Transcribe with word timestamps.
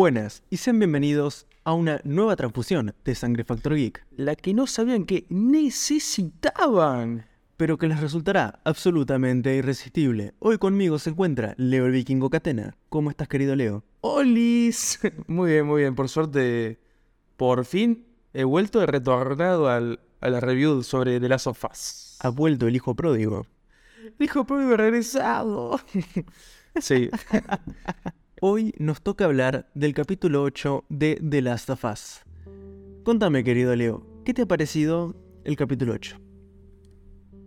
Buenas 0.00 0.42
y 0.50 0.58
sean 0.58 0.78
bienvenidos 0.78 1.46
a 1.64 1.72
una 1.72 2.02
nueva 2.04 2.36
transfusión 2.36 2.94
de 3.02 3.14
Sangre 3.14 3.44
Factor 3.44 3.74
Geek, 3.74 4.04
La 4.10 4.36
que 4.36 4.52
no 4.52 4.66
sabían 4.66 5.06
que 5.06 5.24
necesitaban. 5.30 7.24
pero 7.56 7.78
que 7.78 7.88
les 7.88 7.98
resultará 7.98 8.60
absolutamente 8.64 9.56
irresistible. 9.56 10.34
Hoy 10.38 10.58
conmigo 10.58 10.98
se 10.98 11.08
encuentra 11.08 11.54
Leo 11.56 11.86
el 11.86 11.92
Vikingo 11.92 12.28
Catena. 12.28 12.76
¿Cómo 12.90 13.08
estás, 13.08 13.26
querido 13.26 13.56
Leo? 13.56 13.84
¡Olis! 14.02 15.00
Muy 15.28 15.52
bien, 15.52 15.64
muy 15.66 15.80
bien. 15.80 15.94
Por 15.94 16.10
suerte, 16.10 16.78
por 17.38 17.64
fin 17.64 18.04
he 18.34 18.44
vuelto, 18.44 18.82
he 18.82 18.86
retornado 18.86 19.70
al, 19.70 20.00
a 20.20 20.28
la 20.28 20.40
review 20.40 20.82
sobre 20.82 21.20
The 21.20 21.28
Last 21.30 21.46
of 21.46 21.64
Us. 21.72 22.18
Ha 22.20 22.28
vuelto 22.28 22.68
el 22.68 22.76
hijo 22.76 22.94
pródigo. 22.94 23.46
Dijo, 24.18 24.46
pero 24.46 24.74
he 24.74 24.76
regresado. 24.76 25.80
sí. 26.82 27.08
Hoy 28.48 28.72
nos 28.78 29.02
toca 29.02 29.24
hablar 29.24 29.68
del 29.74 29.92
capítulo 29.92 30.44
8 30.44 30.84
de 30.88 31.16
The 31.16 31.42
Last 31.42 31.68
of 31.68 31.84
Us. 31.84 32.20
Contame, 33.02 33.42
querido 33.42 33.74
Leo, 33.74 34.06
¿qué 34.24 34.34
te 34.34 34.42
ha 34.42 34.46
parecido 34.46 35.16
el 35.42 35.56
capítulo 35.56 35.94
8? 35.94 36.16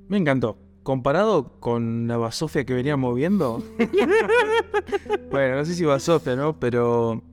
Me 0.09 0.17
encantó. 0.17 0.57
Comparado 0.83 1.57
con 1.61 2.09
la 2.09 2.17
basofia 2.17 2.65
que 2.65 2.73
veníamos 2.73 3.15
viendo. 3.15 3.63
bueno, 5.31 5.55
no 5.55 5.63
sé 5.63 5.73
si 5.73 5.85
basofia, 5.85 6.35
¿no? 6.35 6.59
Pero. 6.59 7.23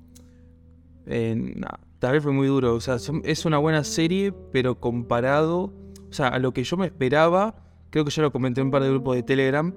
eh, 1.07 1.35
no, 1.35 1.67
tal 1.99 2.13
vez 2.13 2.23
fue 2.23 2.31
muy 2.31 2.47
duro. 2.47 2.73
O 2.73 2.81
sea, 2.81 2.99
es 3.25 3.45
una 3.47 3.59
buena 3.59 3.83
serie, 3.83 4.33
pero 4.53 4.79
comparado. 4.79 5.73
O 6.09 6.13
sea, 6.13 6.29
a 6.29 6.39
lo 6.39 6.53
que 6.53 6.63
yo 6.63 6.77
me 6.77 6.87
esperaba. 6.87 7.65
Creo 7.91 8.05
que 8.05 8.13
ya 8.13 8.23
lo 8.23 8.31
comenté 8.31 8.61
en 8.61 8.69
un 8.69 8.71
par 8.71 8.85
de 8.85 8.91
grupos 8.91 9.17
de 9.17 9.25
Telegram. 9.25 9.75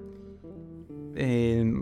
eh, 1.16 1.74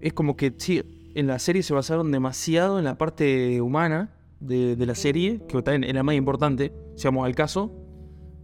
es 0.00 0.12
como 0.14 0.36
que 0.36 0.52
sí, 0.56 0.82
en 1.14 1.26
la 1.26 1.38
serie 1.38 1.62
se 1.62 1.74
basaron 1.74 2.10
demasiado 2.12 2.78
en 2.78 2.84
la 2.84 2.96
parte 2.98 3.60
humana 3.60 4.14
de, 4.40 4.76
de 4.76 4.86
la 4.86 4.94
serie, 4.94 5.40
que 5.48 5.60
también 5.62 5.84
es 5.84 5.94
la 5.94 6.02
más 6.02 6.14
importante, 6.14 6.72
si 6.96 7.04
vamos 7.06 7.24
al 7.26 7.34
caso. 7.34 7.72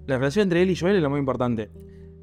La 0.06 0.16
relación 0.19 0.44
entre 0.44 0.62
él 0.62 0.70
y 0.70 0.77
Joel 0.77 0.96
es 0.96 1.02
la 1.02 1.08
más 1.08 1.19
importante. 1.19 1.70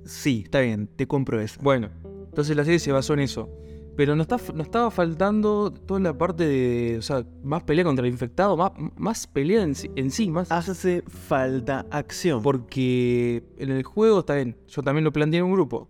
Sí, 0.06 0.42
está 0.46 0.62
bien, 0.62 0.88
te 0.96 1.08
compro 1.08 1.40
eso. 1.42 1.60
Bueno, 1.62 1.90
entonces 2.26 2.56
la 2.56 2.64
serie 2.64 2.80
se 2.80 2.92
basó 2.92 3.14
en 3.14 3.20
eso. 3.22 3.50
Pero 3.96 4.14
no, 4.18 4.24
está, 4.24 4.38
no 4.54 4.62
estaba 4.62 4.92
faltando 4.92 5.72
toda 5.72 6.02
la 6.02 6.18
parte 6.18 6.46
de. 6.46 6.98
O 6.98 7.02
sea, 7.02 7.26
más 7.44 7.64
pelea 7.64 7.86
contra 7.86 8.06
el 8.06 8.12
infectado, 8.12 8.58
más, 8.58 8.72
más 8.98 9.26
pelea 9.26 9.64
en, 9.64 9.74
sí- 9.74 9.90
en 9.96 10.12
sí, 10.12 10.30
más. 10.30 10.52
Hace 10.52 11.02
falta 11.08 11.86
acción. 11.92 12.42
Porque 12.44 13.44
en 13.58 13.72
el 13.72 13.84
juego, 13.84 14.20
está 14.20 14.36
bien, 14.36 14.58
yo 14.68 14.82
también 14.84 15.06
lo 15.06 15.14
planteé 15.14 15.40
en 15.40 15.46
un 15.46 15.54
grupo. 15.54 15.88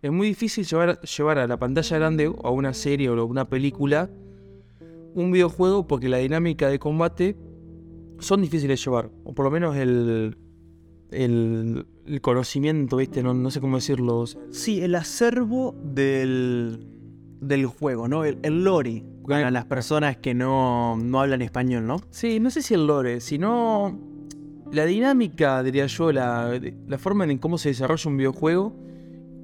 Es 0.00 0.12
muy 0.12 0.28
difícil 0.28 0.64
llevar, 0.64 1.00
llevar 1.00 1.38
a 1.38 1.46
la 1.46 1.58
pantalla 1.58 1.98
grande 1.98 2.28
o 2.28 2.46
a 2.46 2.50
una 2.50 2.72
serie 2.72 3.10
o 3.10 3.18
a 3.18 3.24
una 3.24 3.48
película 3.48 4.10
un 5.14 5.32
videojuego 5.32 5.86
porque 5.86 6.08
la 6.08 6.18
dinámica 6.18 6.68
de 6.68 6.78
combate 6.78 7.36
son 8.20 8.42
difíciles 8.42 8.78
de 8.78 8.84
llevar. 8.84 9.10
O 9.24 9.34
por 9.34 9.44
lo 9.44 9.50
menos 9.50 9.76
el, 9.76 10.36
el, 11.10 11.86
el 12.06 12.20
conocimiento, 12.20 12.96
¿viste? 12.96 13.22
No, 13.22 13.34
no 13.34 13.50
sé 13.50 13.60
cómo 13.60 13.76
decirlo. 13.76 14.24
Sí, 14.50 14.80
el 14.80 14.94
acervo 14.94 15.74
del, 15.82 16.86
del 17.40 17.66
juego, 17.66 18.08
¿no? 18.08 18.24
El, 18.24 18.38
el 18.42 18.64
lore. 18.64 19.04
Para 19.26 19.50
las 19.50 19.66
personas 19.66 20.16
que 20.16 20.32
no, 20.32 20.96
no 20.96 21.20
hablan 21.20 21.42
español, 21.42 21.86
¿no? 21.86 22.00
Sí, 22.10 22.40
no 22.40 22.50
sé 22.50 22.62
si 22.62 22.74
el 22.74 22.86
lore, 22.86 23.20
sino 23.20 23.98
la 24.72 24.86
dinámica, 24.86 25.62
diría 25.62 25.86
yo, 25.86 26.12
la, 26.12 26.58
la 26.86 26.98
forma 26.98 27.24
en 27.24 27.36
cómo 27.36 27.58
se 27.58 27.68
desarrolla 27.68 28.10
un 28.10 28.16
videojuego, 28.16 28.74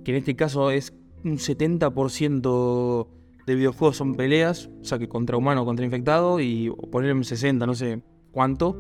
que 0.05 0.13
en 0.13 0.19
este 0.19 0.37
caso 0.37 0.71
es 0.71 0.95
un 1.25 1.39
70% 1.39 3.09
de 3.47 3.55
videojuegos 3.55 3.97
son 3.97 4.15
peleas, 4.15 4.71
o 4.81 4.85
sea 4.85 4.99
que 4.99 5.09
contra 5.09 5.37
humano 5.37 5.65
contra 5.65 5.85
infectado, 5.85 6.41
y 6.41 6.71
poner 6.91 7.13
un 7.15 7.25
60, 7.25 7.67
no 7.67 7.75
sé 7.75 8.03
cuánto, 8.31 8.77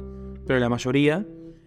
pero 0.46 0.58
la 0.58 0.68
mayoría. 0.68 1.26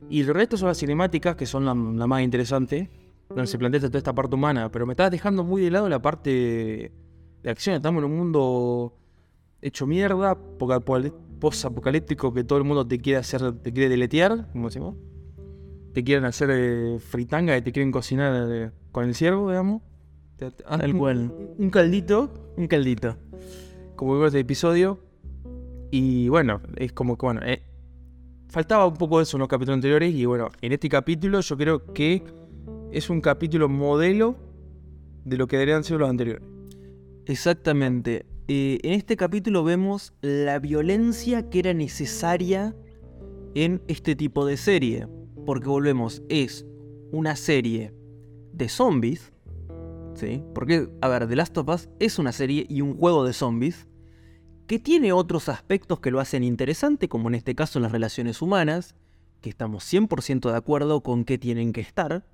Y 0.10 0.22
el 0.22 0.28
resto 0.28 0.58
son 0.58 0.70
las 0.70 0.78
cinemáticas, 0.78 1.36
que 1.36 1.46
son 1.46 1.66
la, 1.66 1.74
más 1.76 2.22
interesante, 2.22 2.90
donde 3.30 3.48
se 3.48 3.58
plantea 3.58 3.82
toda 3.82 3.98
esta 3.98 4.14
parte 4.14 4.36
humana, 4.36 4.72
pero 4.72 4.86
me 4.86 4.94
estás 4.94 5.12
dejando 5.12 5.44
muy 5.44 5.62
de 5.62 5.72
lado 5.72 5.90
la 5.90 6.02
parte 6.02 6.92
de 7.44 7.50
acción, 7.50 7.76
estamos 7.76 8.04
en 8.04 8.12
un 8.12 8.18
mundo 8.18 8.94
hecho 9.62 9.86
mierda, 9.86 10.38
post-apocalíptico 11.40 12.34
que 12.34 12.44
todo 12.44 12.58
el 12.58 12.64
mundo 12.64 12.88
te 12.88 13.00
quiere 13.00 13.18
hacer, 13.18 13.52
te 13.60 13.74
quiere 13.74 13.90
deletear, 13.90 14.50
como 14.52 14.68
decimos. 14.68 14.96
Te 15.98 16.04
quieren 16.04 16.26
hacer 16.26 16.52
eh, 16.54 17.00
fritanga 17.00 17.58
y 17.58 17.64
te 17.64 17.72
quieren 17.72 17.92
cocinar 17.92 18.48
eh, 18.52 18.70
con 18.92 19.06
el 19.06 19.16
ciervo, 19.16 19.50
digamos. 19.50 19.82
Te- 20.36 20.52
te- 20.52 20.64
Tal 20.64 20.92
un- 20.94 21.00
cual. 21.00 21.34
Un 21.58 21.72
caldito, 21.72 22.54
Un 22.56 22.68
caldito. 22.68 23.18
como 23.96 24.14
vemos 24.14 24.28
este 24.28 24.42
episodio. 24.42 25.00
Y 25.90 26.30
bueno, 26.30 26.62
es 26.76 26.94
como 26.94 27.18
que 27.18 27.26
bueno, 27.26 27.42
eh, 27.44 27.64
faltaba 28.48 28.86
un 28.86 28.94
poco 28.94 29.18
de 29.18 29.24
eso 29.24 29.38
en 29.38 29.40
los 29.40 29.48
capítulos 29.50 29.74
anteriores. 29.74 30.14
Y 30.14 30.26
bueno, 30.26 30.50
en 30.62 30.72
este 30.74 30.88
capítulo 30.88 31.40
yo 31.40 31.58
creo 31.58 31.92
que 31.96 32.24
es 32.92 33.10
un 33.10 33.20
capítulo 33.20 33.68
modelo 33.68 34.36
de 35.26 35.36
lo 35.38 35.48
que 35.48 35.56
deberían 35.58 35.84
ser 35.84 35.98
los 35.98 36.12
anteriores. 36.12 36.44
Exactamente. 37.26 38.28
Eh, 38.48 38.78
en 38.84 38.94
este 38.94 39.18
capítulo 39.18 39.64
vemos 39.64 40.14
la 40.22 40.60
violencia 40.60 41.50
que 41.50 41.58
era 41.58 41.74
necesaria 41.74 42.76
en 43.56 43.82
este 43.88 44.16
tipo 44.16 44.46
de 44.46 44.58
serie. 44.58 45.08
Porque 45.48 45.70
volvemos, 45.70 46.22
es 46.28 46.66
una 47.14 47.38
serie 47.38 47.94
de 48.52 48.68
zombies. 48.68 49.32
¿Sí? 50.14 50.44
Porque, 50.54 50.90
a 51.00 51.08
ver, 51.08 51.26
The 51.26 51.38
Last 51.38 51.58
of 51.58 51.70
Us 51.70 51.88
es 52.02 52.20
una 52.20 52.34
serie 52.34 52.66
y 52.68 52.82
un 52.82 52.98
juego 52.98 53.24
de 53.24 53.32
zombies. 53.32 53.88
Que 54.68 54.78
tiene 54.78 55.14
otros 55.14 55.48
aspectos 55.48 56.02
que 56.02 56.12
lo 56.12 56.20
hacen 56.20 56.44
interesante, 56.44 57.08
como 57.08 57.30
en 57.30 57.36
este 57.36 57.56
caso 57.56 57.80
las 57.80 57.94
relaciones 57.94 58.42
humanas. 58.42 58.94
Que 59.40 59.50
estamos 59.50 59.86
100% 59.86 60.52
de 60.52 60.58
acuerdo 60.58 61.02
con 61.02 61.24
que 61.24 61.38
tienen 61.38 61.72
que 61.72 61.80
estar. 61.80 62.26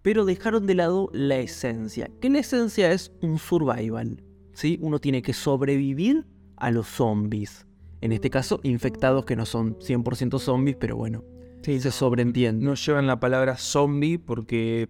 Pero 0.00 0.24
dejaron 0.24 0.66
de 0.66 0.74
lado 0.74 1.10
la 1.12 1.36
esencia. 1.36 2.10
Que 2.18 2.30
la 2.30 2.38
esencia 2.38 2.92
es 2.92 3.12
un 3.20 3.38
survival. 3.38 4.24
¿sí? 4.54 4.78
Uno 4.80 5.00
tiene 5.00 5.20
que 5.20 5.34
sobrevivir 5.34 6.24
a 6.56 6.70
los 6.70 6.86
zombies. 6.86 7.66
En 8.00 8.10
este 8.10 8.30
caso, 8.30 8.58
infectados 8.62 9.26
que 9.26 9.36
no 9.36 9.44
son 9.44 9.74
100% 9.80 10.38
zombies, 10.38 10.78
pero 10.80 10.96
bueno, 10.96 11.24
se 11.62 11.90
sobreentiende. 11.90 12.64
no 12.64 12.74
llevan 12.74 13.06
la 13.06 13.20
palabra 13.20 13.56
zombie 13.56 14.18
porque 14.18 14.88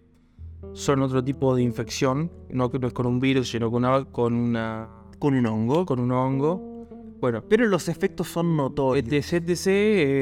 son 0.72 1.02
otro 1.02 1.22
tipo 1.22 1.54
de 1.54 1.62
infección. 1.62 2.30
No, 2.50 2.70
no 2.80 2.86
es 2.86 2.92
con 2.92 3.06
un 3.06 3.20
virus, 3.20 3.50
sino 3.50 3.70
con 3.70 3.84
una, 3.84 4.04
con 4.06 4.34
una 4.34 4.88
Con 5.18 5.34
un 5.34 5.46
hongo. 5.46 5.86
con 5.86 6.00
un 6.00 6.12
hongo. 6.12 6.72
Bueno, 7.20 7.44
Pero 7.48 7.66
los 7.66 7.88
efectos 7.88 8.28
son 8.28 8.56
notorios. 8.56 9.32
ETC 9.32 9.66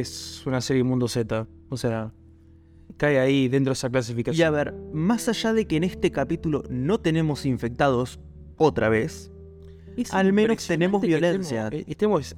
es 0.01 0.43
una 0.47 0.61
serie 0.61 0.85
Mundo 0.85 1.09
Z. 1.09 1.47
O 1.71 1.77
sea, 1.77 2.13
cae 2.97 3.19
ahí 3.19 3.49
dentro 3.49 3.71
de 3.71 3.75
esa 3.75 3.89
clasificación. 3.89 4.39
Y 4.39 4.43
a 4.43 4.51
ver, 4.51 4.75
más 4.93 5.29
allá 5.29 5.55
de 5.55 5.67
que 5.67 5.77
en 5.77 5.85
este 5.85 6.11
capítulo 6.11 6.63
no 6.69 7.01
tenemos 7.01 7.47
infectados 7.47 8.21
otra 8.57 8.91
vez, 8.91 9.33
Es 9.97 10.13
al 10.13 10.35
menos 10.35 10.67
tenemos 10.67 11.01
violencia. 11.01 11.69
Estemos, 11.69 12.33
eh, 12.33 12.35
estemos 12.35 12.37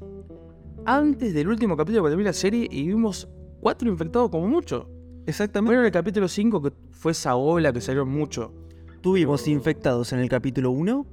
antes 0.85 1.35
del 1.35 1.49
último 1.49 1.77
capítulo 1.77 2.05
que 2.05 2.11
termina 2.11 2.29
la 2.31 2.35
serie 2.35 2.69
y 2.71 2.87
vimos 2.87 3.29
cuatro 3.63 3.89
infectados 3.89 4.29
como 4.29 4.49
mucho. 4.49 4.91
exactamente, 5.25 5.69
Bueno, 5.69 5.83
en 5.83 5.87
el 5.87 5.93
capítulo 5.93 6.27
5 6.27 6.63
que 6.63 6.73
fue 6.91 7.13
esa 7.13 7.37
ola 7.37 7.73
que 7.73 7.81
salieron 7.81 8.09
mucho. 8.09 8.53
tuvimos 9.01 9.47
infectados 9.49 10.13
en 10.13 10.19
el 10.19 10.29
capítulo 10.29 10.73
1, 10.73 11.07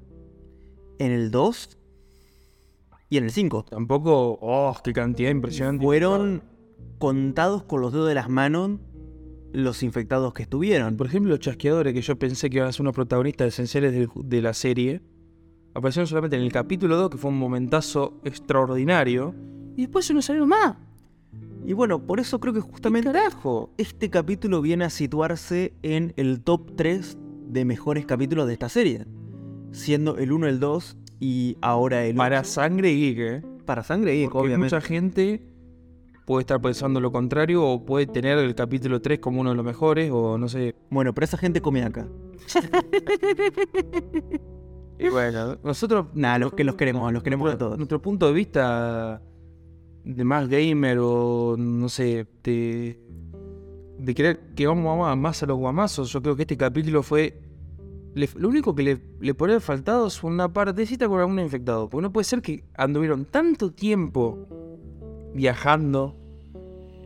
en 0.97 1.11
el 1.11 1.31
2 1.31 1.77
y 3.09 3.17
en 3.17 3.23
el 3.25 3.31
5. 3.31 3.65
Tampoco, 3.69 4.39
oh, 4.41 4.75
qué 4.83 4.93
cantidad 4.93 5.29
impresionante. 5.29 5.85
Fueron 5.85 6.43
contados 6.97 7.63
con 7.63 7.81
los 7.81 7.93
dedos 7.93 8.07
de 8.07 8.15
las 8.15 8.29
manos 8.29 8.79
los 9.53 9.83
infectados 9.83 10.33
que 10.33 10.43
estuvieron. 10.43 10.97
Por 10.97 11.07
ejemplo, 11.07 11.29
los 11.29 11.39
chasqueadores 11.39 11.93
que 11.93 12.01
yo 12.01 12.17
pensé 12.17 12.49
que 12.49 12.57
iban 12.57 12.69
a 12.69 12.71
ser 12.71 12.81
unos 12.81 12.95
protagonistas 12.95 13.47
esenciales 13.49 14.09
de, 14.15 14.41
la 14.41 14.53
serie, 14.53 15.01
aparecieron 15.73 16.07
solamente 16.07 16.35
en 16.35 16.43
el 16.43 16.51
capítulo 16.51 16.97
2, 16.97 17.11
que 17.11 17.17
fue 17.17 17.29
un 17.29 17.37
momentazo 17.37 18.19
extraordinario, 18.23 19.33
y 19.75 19.83
después 19.83 20.11
no 20.13 20.21
salieron 20.21 20.49
más. 20.49 20.75
Y 21.69 21.73
bueno, 21.73 21.99
por 22.07 22.19
eso 22.19 22.39
creo 22.39 22.51
que 22.51 22.61
justamente 22.61 23.11
Carajo. 23.11 23.69
este 23.77 24.09
capítulo 24.09 24.59
viene 24.59 24.85
a 24.85 24.89
situarse 24.89 25.75
en 25.83 26.13
el 26.17 26.41
top 26.41 26.75
3 26.75 27.15
de 27.45 27.63
mejores 27.63 28.07
capítulos 28.07 28.47
de 28.47 28.53
esta 28.53 28.69
serie. 28.69 29.05
Siendo 29.71 30.17
el 30.17 30.31
1, 30.31 30.47
el 30.47 30.59
2 30.59 30.97
y 31.19 31.57
ahora 31.61 32.05
el 32.05 32.15
Para 32.15 32.39
8. 32.39 32.49
sangre 32.49 32.91
y 32.91 33.13
geek, 33.13 33.19
¿eh? 33.19 33.43
Para 33.67 33.83
sangre 33.83 34.15
y 34.19 34.23
Porque 34.23 34.39
obviamente. 34.39 34.75
mucha 34.75 34.81
gente 34.81 35.43
puede 36.25 36.41
estar 36.41 36.59
pensando 36.59 36.99
lo 36.99 37.11
contrario 37.11 37.63
o 37.63 37.85
puede 37.85 38.07
tener 38.07 38.39
el 38.39 38.55
capítulo 38.55 38.99
3 38.99 39.19
como 39.19 39.41
uno 39.41 39.51
de 39.51 39.55
los 39.55 39.65
mejores 39.65 40.09
o 40.11 40.39
no 40.39 40.49
sé. 40.49 40.75
Bueno, 40.89 41.13
pero 41.13 41.25
esa 41.25 41.37
gente 41.37 41.61
come 41.61 41.83
acá. 41.83 42.07
Y 45.01 45.07
bueno, 45.07 45.55
nosotros 45.63 46.07
Nah, 46.13 46.37
los 46.39 46.51
que 46.51 46.65
los 46.65 46.75
queremos, 46.75 47.13
los 47.13 47.23
queremos 47.23 47.53
a 47.53 47.57
todos. 47.57 47.77
Nuestro 47.77 48.01
punto 48.01 48.25
de 48.27 48.33
vista 48.33 49.21
de 50.15 50.23
más 50.23 50.47
gamer 50.49 50.97
o 51.01 51.55
no 51.57 51.87
sé, 51.87 52.25
de, 52.43 52.99
de 53.99 54.15
querer 54.15 54.39
que 54.55 54.65
vamos 54.65 55.07
a 55.07 55.15
más 55.15 55.43
a 55.43 55.45
los 55.45 55.57
guamazos, 55.57 56.11
yo 56.11 56.21
creo 56.21 56.35
que 56.35 56.43
este 56.43 56.57
capítulo 56.57 57.03
fue 57.03 57.41
lo 58.35 58.49
único 58.49 58.73
que 58.75 58.83
le, 58.83 59.01
le 59.21 59.33
podría 59.33 59.55
haber 59.55 59.61
faltado 59.61 60.07
es 60.07 60.23
una 60.23 60.51
partecita 60.51 61.07
con 61.07 61.19
algún 61.19 61.39
infectado. 61.39 61.89
Porque 61.89 62.01
no 62.01 62.11
puede 62.11 62.25
ser 62.25 62.41
que 62.41 62.63
anduvieron 62.75 63.25
tanto 63.25 63.71
tiempo 63.71 64.47
viajando, 65.33 66.17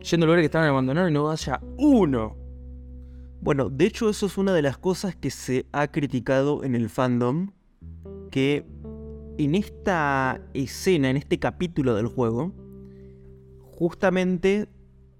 yendo 0.00 0.24
a 0.24 0.26
lugares 0.26 0.42
que 0.42 0.46
estaban 0.46 0.68
abandonados 0.68 1.10
y 1.10 1.14
no 1.14 1.30
haya 1.30 1.60
uno. 1.76 2.36
Bueno, 3.40 3.68
de 3.68 3.84
hecho 3.84 4.08
eso 4.08 4.26
es 4.26 4.38
una 4.38 4.54
de 4.54 4.62
las 4.62 4.78
cosas 4.78 5.14
que 5.14 5.30
se 5.30 5.66
ha 5.72 5.88
criticado 5.88 6.64
en 6.64 6.74
el 6.74 6.88
fandom, 6.88 7.50
que 8.30 8.66
en 9.36 9.54
esta 9.54 10.40
escena, 10.54 11.10
en 11.10 11.18
este 11.18 11.38
capítulo 11.38 11.94
del 11.94 12.06
juego, 12.06 12.52
justamente 13.78 14.68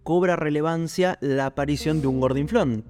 cobra 0.03 0.37
relevancia 0.37 1.19
la 1.21 1.47
aparición 1.47 2.01
de 2.01 2.07
un 2.09 2.21
gordinflón. 2.21 2.85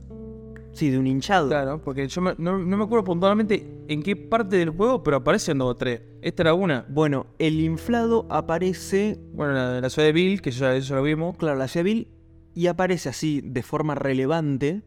Sí, 0.72 0.90
de 0.90 0.99
un 0.99 1.06
hinchado. 1.06 1.49
Claro, 1.49 1.81
porque 1.81 2.08
yo 2.08 2.20
me- 2.20 2.34
no, 2.37 2.58
no 2.58 2.76
me 2.76 2.82
acuerdo 2.84 3.05
puntualmente 3.05 3.84
en 3.87 4.02
qué 4.02 4.16
parte 4.16 4.56
del 4.56 4.70
juego, 4.70 5.05
pero 5.05 5.19
aparecen 5.19 5.58
dos 5.58 5.70
o 5.70 5.76
tres. 5.76 6.02
Esta 6.20 6.43
era 6.43 6.55
una. 6.55 6.84
Bueno, 6.88 7.26
el 7.38 7.61
inflado 7.61 8.26
aparece, 8.28 9.20
Bueno, 9.32 9.52
la 9.52 9.72
de 9.75 9.81
la 9.81 9.88
ciudad 9.90 10.08
de 10.08 10.12
Bill, 10.12 10.43
que 10.43 10.50
ya 10.50 10.75
eso 10.75 10.96
lo 10.96 11.02
vimos. 11.05 11.37
claro, 11.37 11.56
la 11.58 11.69
ciudad 11.69 11.84
Bill, 11.84 12.08
y 12.55 12.66
aparece 12.66 13.08
así 13.08 13.40
de 13.44 13.62
forma 13.62 13.94
relevante 13.94 14.82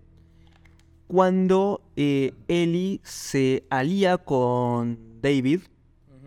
cuando 1.08 1.82
eh, 1.96 2.34
Ellie 2.50 3.00
se 3.04 3.64
alía 3.70 4.18
con 4.18 5.00
David, 5.22 5.62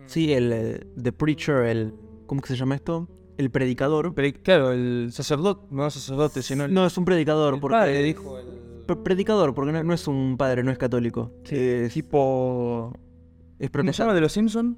sí, 0.07 0.33
el 0.33 0.51
eh, 0.51 0.87
The 1.01 1.11
Preacher, 1.11 1.65
el 1.65 1.93
¿cómo 2.25 2.41
que 2.41 2.47
se 2.47 2.55
llama 2.55 2.75
esto? 2.75 3.07
El 3.41 3.49
predicador. 3.49 4.13
Pero 4.13 4.37
claro, 4.43 4.71
el 4.71 5.09
sacerdote, 5.11 5.65
no 5.71 5.89
sacerdote, 5.89 6.41
sino 6.43 6.65
el, 6.65 6.73
No 6.73 6.85
es 6.85 6.95
un 6.97 7.05
predicador, 7.05 7.55
el 7.55 7.59
porque 7.59 7.73
padre 7.77 8.03
dijo 8.03 8.37
el 8.37 8.45
Pre- 8.85 8.95
predicador, 8.97 9.53
porque 9.55 9.71
no, 9.71 9.83
no 9.83 9.93
es 9.93 10.07
un 10.07 10.37
padre, 10.37 10.63
no 10.63 10.71
es 10.71 10.77
católico. 10.77 11.31
es, 11.49 11.93
tipo. 11.93 12.93
es 13.59 13.69
¿Cómo 13.71 13.91
se 13.93 13.97
llama 14.03 14.13
de 14.13 14.21
los 14.21 14.31
Simpsons? 14.31 14.77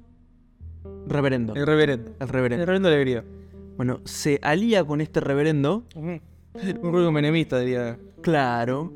Reverendo. 1.06 1.54
El 1.54 1.66
reverendo. 1.66 2.10
El 2.12 2.16
El 2.20 2.28
reverendo. 2.28 2.64
reverendo 2.66 2.88
de 2.88 2.94
alegría. 2.94 3.24
Bueno, 3.76 4.00
se 4.04 4.38
alía 4.42 4.84
con 4.84 5.00
este 5.00 5.20
reverendo. 5.20 5.84
Un 5.94 6.20
ruido 6.92 7.10
menemista, 7.12 7.58
diría. 7.58 7.98
Claro. 8.22 8.92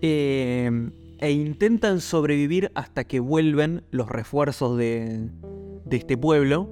eh, 0.00 0.90
e 1.20 1.30
intentan 1.32 2.00
sobrevivir 2.00 2.70
hasta 2.74 3.04
que 3.04 3.18
vuelven 3.20 3.82
los 3.90 4.08
refuerzos 4.08 4.78
de, 4.78 5.28
de 5.84 5.96
este 5.96 6.16
pueblo. 6.16 6.68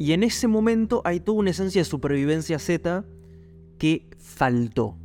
Y 0.00 0.12
en 0.14 0.22
ese 0.24 0.48
momento 0.48 1.02
hay 1.04 1.20
toda 1.20 1.38
una 1.38 1.50
esencia 1.50 1.82
de 1.82 1.84
supervivencia 1.84 2.58
Z 2.58 3.04
que 3.78 4.08
faltó. 4.18 4.96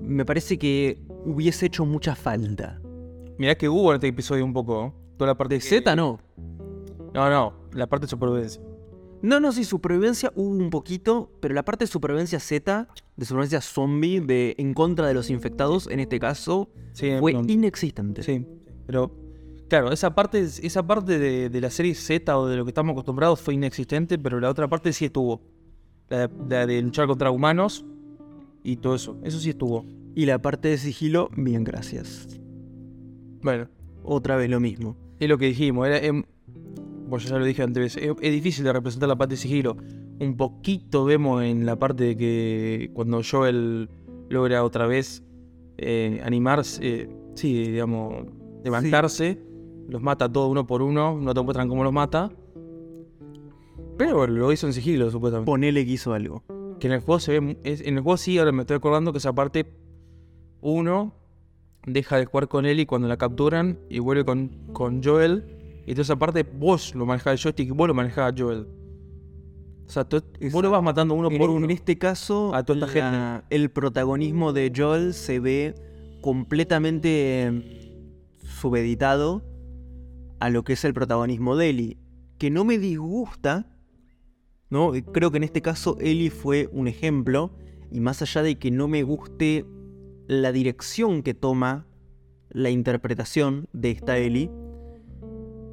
Me 0.00 0.24
parece 0.24 0.58
que 0.58 1.02
hubiese 1.26 1.66
hecho 1.66 1.84
mucha 1.84 2.14
falta. 2.14 2.80
Mirá 3.38 3.54
que 3.54 3.68
hubo 3.68 3.90
en 3.90 3.96
este 3.96 4.08
episodio 4.08 4.44
un 4.46 4.54
poco. 4.54 4.86
¿eh? 4.86 4.92
Toda 5.18 5.32
la 5.32 5.36
parte 5.36 5.56
De 5.56 5.60
que- 5.60 5.66
Z 5.66 5.94
no. 5.94 6.18
No, 7.12 7.28
no, 7.30 7.52
la 7.72 7.86
parte 7.86 8.06
de 8.06 8.10
supervivencia. 8.10 8.62
No, 9.22 9.40
no, 9.40 9.52
sí, 9.52 9.64
supervivencia 9.64 10.32
hubo 10.36 10.48
un 10.48 10.70
poquito, 10.70 11.30
pero 11.40 11.52
la 11.54 11.64
parte 11.64 11.84
de 11.84 11.88
supervivencia 11.88 12.40
Z, 12.40 12.88
de 13.16 13.24
supervivencia 13.26 13.60
zombie, 13.60 14.20
de 14.20 14.54
en 14.58 14.72
contra 14.74 15.06
de 15.06 15.14
los 15.14 15.28
infectados, 15.30 15.86
en 15.88 16.00
este 16.00 16.18
caso, 16.18 16.70
Sí, 16.92 17.10
fue 17.20 17.32
no, 17.34 17.42
inexistente. 17.46 18.22
sí. 18.22 18.46
Pero, 18.86 19.10
claro, 19.68 19.92
esa 19.92 20.14
parte, 20.14 20.40
esa 20.40 20.86
parte 20.86 21.18
de, 21.18 21.50
de 21.50 21.60
la 21.60 21.70
serie 21.70 21.94
Z 21.94 22.36
o 22.38 22.46
de 22.46 22.56
lo 22.56 22.64
que 22.64 22.70
estamos 22.70 22.92
acostumbrados 22.92 23.40
fue 23.40 23.54
inexistente, 23.54 24.18
pero 24.18 24.40
la 24.40 24.50
otra 24.50 24.68
parte 24.68 24.92
sí 24.92 25.06
estuvo. 25.06 25.40
La 26.08 26.28
de, 26.28 26.30
la 26.48 26.66
de 26.66 26.82
luchar 26.82 27.06
contra 27.06 27.30
humanos 27.30 27.84
y 28.62 28.76
todo 28.76 28.94
eso. 28.94 29.18
Eso 29.22 29.38
sí 29.38 29.50
estuvo. 29.50 29.84
Y 30.14 30.26
la 30.26 30.40
parte 30.40 30.68
de 30.68 30.78
sigilo, 30.78 31.28
bien, 31.36 31.64
gracias. 31.64 32.28
Bueno, 33.42 33.68
Otra 34.02 34.36
vez 34.36 34.48
lo 34.48 34.60
mismo. 34.60 34.96
es 35.18 35.28
lo 35.28 35.36
que 35.38 35.46
dijimos. 35.46 35.86
Era, 35.86 35.98
em, 35.98 36.24
bueno, 37.08 37.24
yo 37.24 37.30
ya 37.30 37.38
lo 37.38 37.44
dije 37.44 37.62
antes. 37.62 37.96
Es, 37.96 38.02
es 38.20 38.32
difícil 38.32 38.64
de 38.64 38.72
representar 38.72 39.08
la 39.08 39.16
parte 39.16 39.34
de 39.34 39.38
sigilo. 39.38 39.76
Un 40.18 40.36
poquito 40.36 41.04
vemos 41.04 41.42
en 41.42 41.66
la 41.66 41.76
parte 41.76 42.04
de 42.04 42.16
que 42.16 42.90
cuando 42.94 43.20
Joel 43.28 43.88
logra 44.28 44.64
otra 44.64 44.86
vez 44.86 45.22
eh, 45.76 46.20
animarse, 46.24 46.80
eh, 46.82 47.08
sí, 47.34 47.66
digamos, 47.68 48.26
levantarse, 48.64 49.38
los 49.88 50.02
mata 50.02 50.30
todos 50.30 50.50
uno 50.50 50.66
por 50.66 50.82
uno. 50.82 51.18
No 51.20 51.32
te 51.34 51.40
muestran 51.42 51.68
cómo 51.68 51.84
los 51.84 51.92
mata. 51.92 52.30
Pero 53.98 54.16
bueno, 54.18 54.34
lo 54.34 54.52
hizo 54.52 54.66
en 54.66 54.72
sigilo, 54.72 55.10
supuestamente. 55.10 55.46
Ponele 55.50 55.84
que 55.86 55.92
hizo 55.92 56.12
algo. 56.12 56.42
Que 56.80 56.86
en 56.88 56.92
el 56.94 57.00
juego 57.00 57.18
se 57.20 57.38
ve. 57.40 57.56
es- 57.64 57.80
en 57.80 57.96
el 57.96 58.02
juego 58.02 58.16
sí, 58.16 58.38
ahora 58.38 58.52
me 58.52 58.62
estoy 58.62 58.76
acordando 58.76 59.12
que 59.12 59.18
esa 59.18 59.32
parte. 59.34 59.66
Uno 60.60 61.14
deja 61.86 62.16
de 62.18 62.26
jugar 62.26 62.48
con 62.48 62.66
él 62.66 62.80
y 62.80 62.86
cuando 62.86 63.06
la 63.08 63.16
capturan 63.16 63.78
y 63.88 64.00
vuelve 64.00 64.24
con, 64.24 64.48
con 64.72 65.02
Joel. 65.02 65.44
Y 65.86 65.92
toda 65.92 66.02
esa 66.02 66.16
parte 66.16 66.42
vos 66.42 66.94
lo 66.94 67.06
manejás 67.06 67.34
el 67.34 67.38
joystick 67.38 67.68
y 67.68 67.70
vos 67.70 67.86
lo 67.88 67.94
manejás 67.94 68.32
a 68.32 68.34
Joel. 68.36 68.66
O 69.86 69.88
sea, 69.88 70.04
tú- 70.04 70.20
vos 70.52 70.62
lo 70.64 70.70
vas 70.70 70.82
matando 70.82 71.14
uno 71.14 71.30
En, 71.30 71.38
por 71.38 71.48
uno. 71.48 71.64
en 71.64 71.70
este 71.70 71.96
caso, 71.96 72.52
A 72.54 72.64
toda 72.64 72.86
esta 72.88 73.12
la- 73.12 73.44
el 73.50 73.70
protagonismo 73.70 74.52
de 74.52 74.72
Joel 74.76 75.14
se 75.14 75.38
ve 75.38 75.74
completamente 76.20 77.44
eh, 77.46 77.92
subeditado 78.40 79.42
a 80.40 80.50
lo 80.50 80.64
que 80.64 80.74
es 80.74 80.84
el 80.84 80.94
protagonismo 80.94 81.56
de 81.56 81.70
Ellie. 81.70 81.98
Que 82.38 82.50
no 82.50 82.64
me 82.64 82.78
disgusta, 82.78 83.66
¿no? 84.70 84.92
Creo 85.12 85.30
que 85.30 85.38
en 85.38 85.44
este 85.44 85.62
caso 85.62 85.96
Ellie 86.00 86.30
fue 86.30 86.68
un 86.72 86.88
ejemplo. 86.88 87.56
Y 87.90 88.00
más 88.00 88.20
allá 88.22 88.42
de 88.42 88.58
que 88.58 88.70
no 88.70 88.88
me 88.88 89.02
guste 89.02 89.64
la 90.26 90.52
dirección 90.52 91.22
que 91.22 91.34
toma 91.34 91.86
la 92.50 92.70
interpretación 92.70 93.68
de 93.72 93.90
esta 93.92 94.18
Ellie, 94.18 94.50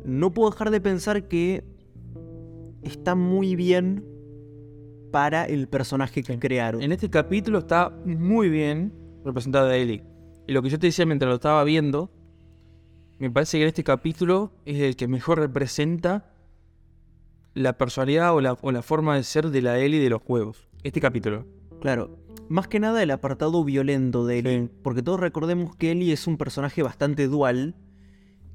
no 0.05 0.31
puedo 0.33 0.51
dejar 0.51 0.69
de 0.69 0.81
pensar 0.81 1.27
que 1.27 1.63
está 2.83 3.15
muy 3.15 3.55
bien 3.55 4.05
para 5.11 5.45
el 5.45 5.67
personaje 5.67 6.23
que 6.23 6.39
crearon. 6.39 6.81
En 6.81 6.91
este 6.91 7.09
capítulo 7.09 7.59
está 7.59 7.89
muy 8.05 8.49
bien 8.49 8.93
representada 9.23 9.75
Ellie. 9.75 10.03
Y 10.47 10.53
lo 10.53 10.61
que 10.61 10.69
yo 10.69 10.79
te 10.79 10.87
decía 10.87 11.05
mientras 11.05 11.29
lo 11.29 11.35
estaba 11.35 11.63
viendo, 11.63 12.11
me 13.23 13.31
parece 13.31 13.57
que 13.57 13.63
en 13.63 13.67
este 13.69 13.83
capítulo 13.83 14.51
es 14.65 14.79
el 14.81 14.95
que 14.95 15.07
mejor 15.07 15.39
representa 15.39 16.29
la 17.53 17.77
personalidad 17.77 18.33
o 18.35 18.41
la, 18.41 18.57
o 18.61 18.71
la 18.71 18.81
forma 18.81 19.15
de 19.15 19.23
ser 19.23 19.49
de 19.49 19.61
la 19.61 19.77
Ellie 19.79 19.99
de 20.01 20.09
los 20.09 20.21
juegos. 20.21 20.67
Este 20.83 20.99
capítulo. 20.99 21.45
Claro, 21.81 22.17
más 22.49 22.67
que 22.67 22.79
nada 22.79 23.01
el 23.01 23.11
apartado 23.11 23.63
violento 23.63 24.25
de 24.25 24.39
Ellie, 24.39 24.61
Sí. 24.63 24.69
porque 24.83 25.01
todos 25.03 25.19
recordemos 25.19 25.75
que 25.75 25.91
Ellie 25.91 26.11
es 26.11 26.27
un 26.27 26.37
personaje 26.37 26.83
bastante 26.83 27.27
dual 27.27 27.75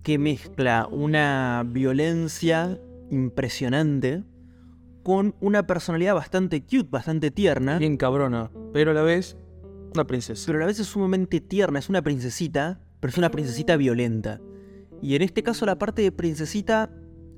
que 0.03 0.19
mezcla 0.19 0.87
una 0.91 1.65
violencia 1.67 2.79
impresionante 3.11 4.25
con 5.03 5.35
una 5.41 5.67
personalidad 5.67 6.15
bastante 6.15 6.61
cute, 6.63 6.89
bastante 6.91 7.31
tierna, 7.31 7.79
Bien 7.79 7.97
cabrona, 7.97 8.51
pero 8.75 8.91
a 8.91 8.95
la 8.95 9.03
vez 9.03 9.39
una 9.95 10.07
princesa. 10.07 10.43
pero 10.47 10.59
a 10.59 10.61
la 10.61 10.67
vez 10.67 10.79
es 10.79 10.87
sumamente 10.89 11.41
tierna, 11.41 11.79
es 11.79 11.89
una 11.89 12.03
princesita, 12.03 12.81
pero 13.01 13.11
es 13.11 13.17
una 13.17 13.31
princesita 13.31 13.77
violenta. 13.79 14.41
Y 15.03 15.15
en 15.15 15.23
este 15.23 15.43
caso 15.43 15.67
la 15.67 15.79
parte 15.79 16.03
de 16.03 16.13
princesita 16.13 16.91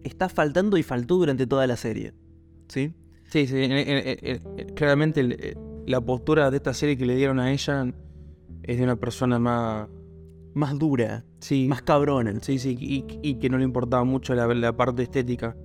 está 0.05 0.29
faltando 0.29 0.76
y 0.76 0.83
faltó 0.83 1.17
durante 1.17 1.47
toda 1.47 1.67
la 1.67 1.76
serie. 1.76 2.14
¿Sí? 2.69 2.95
Sí, 3.29 3.47
sí, 3.47 3.57
en- 3.62 3.73
en- 3.73 4.19
en- 4.23 4.40
en- 4.59 4.69
claramente 4.75 5.21
eh, 5.23 5.55
la 5.87 6.00
postura 6.00 6.50
de 6.50 6.57
esta 6.57 6.75
serie 6.75 6.97
que 6.97 7.07
le 7.07 7.17
dieron 7.17 7.38
a 7.38 7.52
ella 7.52 7.93
es 8.62 8.79
de 8.79 8.85
una 8.85 8.97
persona 8.97 9.38
más... 9.38 9.88
Más 10.52 10.76
dura, 10.79 11.25
Sí, 11.38 11.69
más 11.69 11.81
cabrona. 11.83 12.35
Sí, 12.43 12.59
sí, 12.59 12.76
y, 12.81 13.05
y 13.23 13.35
que 13.37 13.49
no 13.49 13.57
le 13.57 13.62
importaba 13.64 14.02
mucho 14.02 14.35
la, 14.35 14.47
la 14.52 14.76
parte 14.76 15.02
estética. 15.05 15.57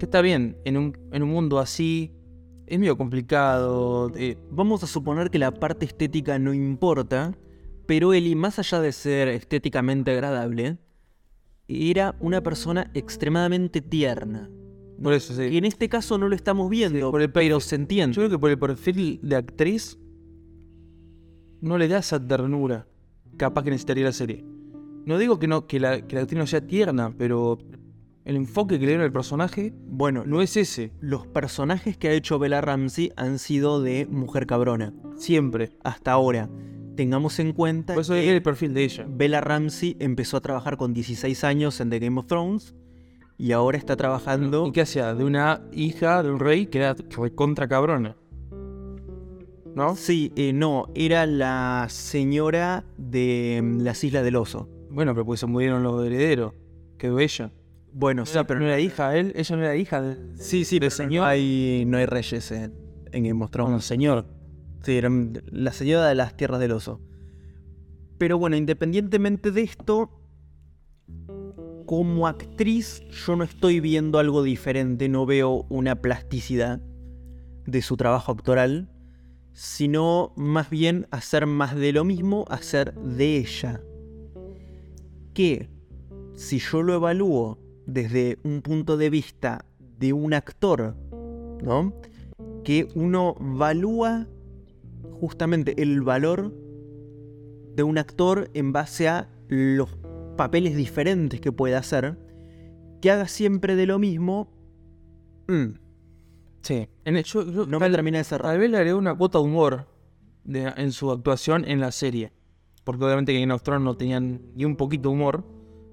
Que 0.00 0.04
está 0.06 0.20
bien, 0.20 0.56
en 0.64 0.76
un, 0.76 0.98
en 1.12 1.22
un 1.22 1.28
mundo 1.30 1.60
así 1.60 2.12
es 2.66 2.78
medio 2.80 2.96
complicado. 2.98 4.10
eh, 4.16 4.36
Vamos 4.50 4.82
a 4.82 4.88
suponer 4.88 5.30
que 5.30 5.38
la 5.38 5.52
parte 5.52 5.86
estética 5.86 6.40
no 6.40 6.52
importa, 6.52 7.36
pero 7.86 8.12
Ellie, 8.12 8.34
más 8.34 8.58
allá 8.58 8.80
de 8.80 8.90
ser 8.90 9.28
estéticamente 9.28 10.10
agradable, 10.10 10.76
era 11.68 12.16
una 12.20 12.42
persona 12.42 12.90
extremadamente 12.94 13.80
tierna. 13.80 14.50
por 15.02 15.12
eso, 15.12 15.34
sí. 15.34 15.50
Que 15.50 15.58
en 15.58 15.64
este 15.64 15.88
caso 15.88 16.18
no 16.18 16.28
lo 16.28 16.34
estamos 16.34 16.70
viendo, 16.70 17.10
por 17.10 17.22
el 17.22 17.30
pero 17.30 17.60
se 17.60 17.76
entiende. 17.76 18.14
Yo 18.14 18.22
creo 18.22 18.30
que 18.30 18.38
por 18.38 18.50
el 18.50 18.58
perfil 18.58 19.20
de 19.22 19.36
actriz 19.36 19.98
no 21.60 21.78
le 21.78 21.88
da 21.88 21.98
esa 21.98 22.24
ternura 22.24 22.86
capaz 23.36 23.64
que 23.64 23.70
necesitaría 23.70 24.04
la 24.04 24.12
serie. 24.12 24.44
No 25.04 25.18
digo 25.18 25.38
que, 25.38 25.46
no, 25.46 25.66
que, 25.66 25.78
la, 25.78 26.06
que 26.06 26.16
la 26.16 26.22
actriz 26.22 26.38
no 26.38 26.46
sea 26.46 26.66
tierna, 26.66 27.14
pero 27.16 27.58
el 28.24 28.36
enfoque 28.36 28.74
que 28.74 28.86
le 28.86 28.92
dieron 28.92 29.04
al 29.04 29.12
personaje 29.12 29.72
Bueno, 29.86 30.24
no 30.26 30.42
es 30.42 30.56
ese, 30.56 30.92
los 31.00 31.26
personajes 31.28 31.96
que 31.96 32.08
ha 32.08 32.12
hecho 32.12 32.38
Bella 32.38 32.60
Ramsey 32.60 33.12
han 33.16 33.38
sido 33.38 33.82
de 33.82 34.06
mujer 34.10 34.46
cabrona. 34.46 34.92
siempre. 35.16 35.76
Hasta 35.84 36.12
ahora. 36.12 36.50
Tengamos 36.96 37.38
en 37.38 37.52
cuenta 37.52 37.94
Por 37.94 38.00
eso 38.02 38.14
que 38.14 38.34
el 38.34 38.42
perfil 38.42 38.72
de 38.74 38.84
ella. 38.84 39.06
Bella 39.08 39.40
Ramsey 39.40 39.96
empezó 40.00 40.36
a 40.38 40.40
trabajar 40.40 40.76
con 40.76 40.94
16 40.94 41.44
años 41.44 41.80
en 41.80 41.90
The 41.90 41.98
Game 41.98 42.18
of 42.18 42.26
Thrones 42.26 42.74
y 43.38 43.52
ahora 43.52 43.76
está 43.76 43.96
trabajando 43.96 44.66
¿Y 44.66 44.72
qué 44.72 44.80
hacía? 44.80 45.14
De 45.14 45.22
una 45.24 45.60
hija 45.72 46.22
de 46.22 46.30
un 46.30 46.40
rey 46.40 46.66
que 46.66 46.78
era 46.78 46.96
contra 47.34 47.68
cabrona. 47.68 48.16
¿No? 49.74 49.94
Sí, 49.94 50.32
eh, 50.36 50.54
no, 50.54 50.86
era 50.94 51.26
la 51.26 51.86
señora 51.90 52.84
de 52.96 53.60
mm, 53.62 53.80
las 53.82 54.02
Islas 54.04 54.24
del 54.24 54.36
Oso. 54.36 54.70
Bueno, 54.90 55.12
pero 55.12 55.26
pues 55.26 55.40
se 55.40 55.46
murieron 55.46 55.82
los 55.82 56.02
herederos. 56.06 56.54
Quedó 56.96 57.18
ella. 57.18 57.52
Bueno, 57.92 58.22
No 58.22 58.26
sí, 58.26 58.32
era- 58.32 58.46
pero 58.46 58.60
no 58.60 58.66
era 58.66 58.80
hija 58.80 59.14
él, 59.16 59.32
ella 59.36 59.56
no 59.56 59.62
era 59.64 59.76
hija 59.76 60.00
de, 60.00 60.16
Sí, 60.42 60.64
sí, 60.64 60.80
pero 60.80 60.88
no 60.90 60.96
señor. 60.96 61.26
hay, 61.26 61.84
no 61.86 61.98
hay 61.98 62.06
reyes 62.06 62.50
en, 62.52 62.72
en 63.12 63.24
Game 63.24 63.44
of 63.44 63.50
Thrones. 63.50 63.68
Bueno, 63.70 63.80
señor. 63.82 64.26
La 64.86 65.72
señora 65.72 66.06
de 66.06 66.14
las 66.14 66.36
tierras 66.36 66.60
del 66.60 66.72
oso. 66.72 67.00
Pero 68.18 68.38
bueno, 68.38 68.56
independientemente 68.56 69.50
de 69.50 69.62
esto, 69.62 70.10
como 71.86 72.26
actriz 72.26 73.02
yo 73.10 73.36
no 73.36 73.44
estoy 73.44 73.80
viendo 73.80 74.18
algo 74.18 74.42
diferente, 74.42 75.08
no 75.08 75.26
veo 75.26 75.66
una 75.68 75.96
plasticidad 75.96 76.80
de 77.66 77.82
su 77.82 77.96
trabajo 77.96 78.32
actoral, 78.32 78.88
sino 79.52 80.32
más 80.36 80.70
bien 80.70 81.08
hacer 81.10 81.46
más 81.46 81.74
de 81.74 81.92
lo 81.92 82.04
mismo, 82.04 82.44
hacer 82.48 82.94
de 82.94 83.38
ella. 83.38 83.82
Que 85.34 85.68
si 86.34 86.58
yo 86.58 86.82
lo 86.82 86.94
evalúo 86.94 87.58
desde 87.86 88.38
un 88.44 88.62
punto 88.62 88.96
de 88.96 89.10
vista 89.10 89.64
de 89.98 90.12
un 90.12 90.32
actor, 90.32 90.96
¿no? 91.62 91.92
Que 92.62 92.88
uno 92.94 93.34
valúa 93.40 94.28
justamente 95.12 95.80
el 95.82 96.02
valor 96.02 96.52
de 97.74 97.82
un 97.82 97.98
actor 97.98 98.50
en 98.54 98.72
base 98.72 99.08
a 99.08 99.28
los 99.48 99.96
papeles 100.36 100.76
diferentes 100.76 101.40
que 101.40 101.52
puede 101.52 101.76
hacer, 101.76 102.18
que 103.00 103.10
haga 103.10 103.28
siempre 103.28 103.76
de 103.76 103.86
lo 103.86 103.98
mismo, 103.98 104.52
mm, 105.48 105.78
Sí. 106.62 106.88
En 107.04 107.16
el- 107.16 107.22
yo- 107.22 107.48
yo- 107.48 107.66
no 107.66 107.78
me 107.78 107.88
termina 107.90 108.18
de 108.18 108.24
cerrar. 108.24 108.50
Tal 108.52 108.58
vez 108.58 108.68
le 108.68 108.78
agregó 108.78 108.98
una 108.98 109.14
cuota 109.16 109.38
de 109.38 109.44
humor 109.44 109.86
de- 110.42 110.72
en 110.76 110.90
su 110.90 111.12
actuación 111.12 111.64
en 111.64 111.78
la 111.80 111.92
serie. 111.92 112.32
Porque 112.82 113.04
obviamente 113.04 113.32
que 113.32 113.40
en 113.40 113.52
of 113.52 113.62
Thrones 113.62 113.84
no 113.84 113.96
tenían 113.96 114.40
ni 114.56 114.64
un 114.64 114.74
poquito 114.74 115.08
de 115.08 115.14
humor. 115.14 115.44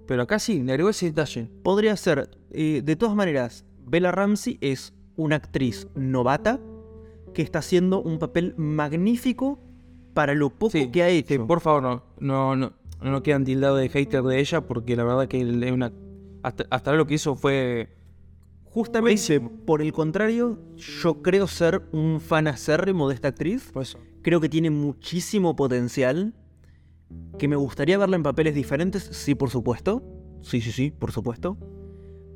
Pero 0.07 0.23
acá 0.23 0.39
sí, 0.39 0.63
le 0.63 0.71
agregó 0.71 0.89
ese 0.89 1.05
detalle. 1.07 1.47
Podría 1.63 1.95
ser, 1.95 2.31
eh, 2.49 2.81
de 2.83 2.95
todas 2.95 3.15
maneras, 3.15 3.65
Bella 3.85 4.11
Ramsey 4.11 4.57
es 4.61 4.95
una 5.15 5.35
actriz 5.35 5.87
novata 5.93 6.59
que 7.33 7.41
está 7.41 7.59
haciendo 7.59 8.01
un 8.01 8.19
papel 8.19 8.53
magnífico 8.57 9.59
para 10.13 10.33
lo 10.33 10.49
poco 10.49 10.71
Sí, 10.71 10.89
que 10.89 11.03
ha 11.03 11.09
hecho. 11.09 11.33
Sí, 11.33 11.39
por 11.39 11.59
favor, 11.59 11.83
no, 11.83 12.03
no, 12.19 12.55
no, 12.55 12.73
no 13.01 13.23
quedan 13.23 13.43
tildados 13.43 13.79
de 13.79 13.89
hater 13.89 14.23
de 14.23 14.39
ella. 14.39 14.61
Porque 14.61 14.95
la 14.95 15.03
verdad 15.03 15.27
que 15.27 15.41
es 15.41 15.71
una. 15.71 15.91
Hasta, 16.43 16.65
hasta 16.69 16.91
ahora 16.91 16.99
lo 16.99 17.07
que 17.07 17.15
hizo 17.15 17.35
fue. 17.35 17.89
Justamente, 18.65 19.39
por 19.39 19.81
el 19.83 19.93
contrario, 19.93 20.59
yo 20.75 21.21
creo 21.21 21.47
ser 21.47 21.83
un 21.91 22.19
fan 22.19 22.47
acérrimo 22.47 23.07
de 23.07 23.15
esta 23.15 23.27
actriz. 23.29 23.71
Por 23.71 23.83
eso. 23.83 23.99
Creo 24.23 24.39
que 24.39 24.49
tiene 24.49 24.69
muchísimo 24.69 25.55
potencial. 25.55 26.33
Que 27.37 27.47
me 27.47 27.55
gustaría 27.55 27.97
verla 27.99 28.15
en 28.15 28.23
papeles 28.23 28.55
diferentes, 28.55 29.03
sí, 29.03 29.35
por 29.35 29.51
supuesto. 29.51 30.01
Sí, 30.41 30.61
sí, 30.61 30.71
sí, 30.71 30.89
por 30.89 31.11
supuesto. 31.11 31.57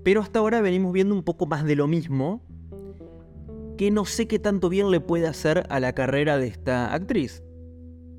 Pero 0.04 0.22
hasta 0.22 0.40
ahora 0.40 0.62
venimos 0.62 0.94
viendo 0.94 1.16
un 1.16 1.24
poco 1.24 1.48
más 1.48 1.66
de 1.66 1.76
lo 1.76 1.88
mismo. 1.88 2.42
Que 3.78 3.92
no 3.92 4.06
sé 4.06 4.28
qué 4.28 4.40
tanto 4.40 4.70
bien 4.70 4.92
le 4.92 5.00
puede 5.00 5.28
hacer 5.28 5.66
a 5.70 5.80
la 5.80 5.94
carrera 5.94 6.38
de 6.38 6.48
esta 6.48 6.94
actriz. 6.94 7.44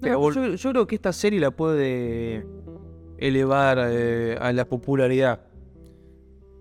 Yo, 0.03 0.55
yo 0.55 0.71
creo 0.71 0.87
que 0.87 0.95
esta 0.95 1.13
serie 1.13 1.41
la 1.41 1.51
puede 1.51 2.47
elevar 3.19 3.79
eh, 3.91 4.37
a 4.41 4.53
la 4.53 4.69
popularidad. 4.69 5.41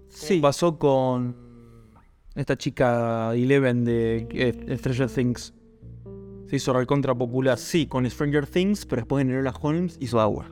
Sí. 0.09 0.39
Pasó 0.39 0.77
con 0.79 1.35
esta 2.35 2.57
chica 2.57 3.33
Eleven 3.35 3.85
de 3.85 4.27
eh, 4.31 4.77
Stranger 4.77 5.09
Things. 5.09 5.53
Se 6.47 6.55
hizo 6.55 6.73
recontra 6.73 7.13
popular. 7.13 7.57
Sí, 7.57 7.87
con 7.87 8.09
Stranger 8.09 8.47
Things, 8.47 8.85
pero 8.85 9.01
después 9.01 9.21
en 9.21 9.31
Enola 9.31 9.53
Holmes 9.61 9.97
hizo 9.99 10.19
agua. 10.19 10.49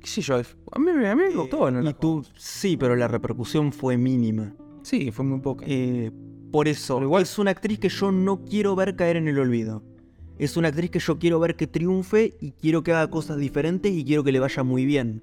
¿Qué 0.00 0.06
sé 0.06 0.22
yo? 0.22 0.36
A 0.36 0.78
mí, 0.78 0.90
a 0.90 1.16
mí 1.16 1.22
me 1.22 1.34
gustó. 1.34 1.70
¿no? 1.70 1.88
Y 1.88 1.94
tú, 1.94 2.24
sí, 2.36 2.76
pero 2.76 2.94
la 2.96 3.08
repercusión 3.08 3.72
fue 3.72 3.96
mínima. 3.96 4.54
Sí, 4.82 5.10
fue 5.10 5.24
muy 5.24 5.40
poca. 5.40 5.64
Eh, 5.68 6.10
por 6.50 6.68
eso, 6.68 7.00
igual- 7.02 7.22
es 7.22 7.38
una 7.38 7.50
actriz 7.52 7.78
que 7.78 7.88
yo 7.88 8.10
no 8.12 8.44
quiero 8.44 8.74
ver 8.74 8.96
caer 8.96 9.16
en 9.16 9.28
el 9.28 9.38
olvido. 9.38 9.82
Es 10.38 10.56
una 10.56 10.68
actriz 10.68 10.90
que 10.90 10.98
yo 10.98 11.18
quiero 11.18 11.38
ver 11.38 11.54
que 11.54 11.66
triunfe 11.66 12.34
y 12.40 12.52
quiero 12.52 12.82
que 12.82 12.92
haga 12.92 13.10
cosas 13.10 13.36
diferentes 13.36 13.92
y 13.92 14.04
quiero 14.04 14.24
que 14.24 14.32
le 14.32 14.40
vaya 14.40 14.62
muy 14.62 14.86
bien. 14.86 15.22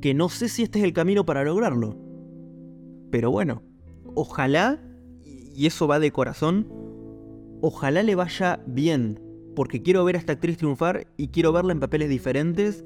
Que 0.00 0.14
no 0.14 0.28
sé 0.28 0.48
si 0.48 0.62
este 0.62 0.78
es 0.78 0.84
el 0.84 0.92
camino 0.92 1.26
para 1.26 1.42
lograrlo. 1.42 1.96
Pero 3.10 3.30
bueno, 3.32 3.62
ojalá, 4.14 4.80
y 5.24 5.66
eso 5.66 5.88
va 5.88 5.98
de 5.98 6.12
corazón, 6.12 6.68
ojalá 7.60 8.02
le 8.04 8.14
vaya 8.14 8.60
bien. 8.66 9.20
Porque 9.56 9.82
quiero 9.82 10.04
ver 10.04 10.14
a 10.14 10.18
esta 10.20 10.34
actriz 10.34 10.58
triunfar 10.58 11.08
y 11.16 11.28
quiero 11.28 11.52
verla 11.52 11.72
en 11.72 11.80
papeles 11.80 12.08
diferentes 12.08 12.84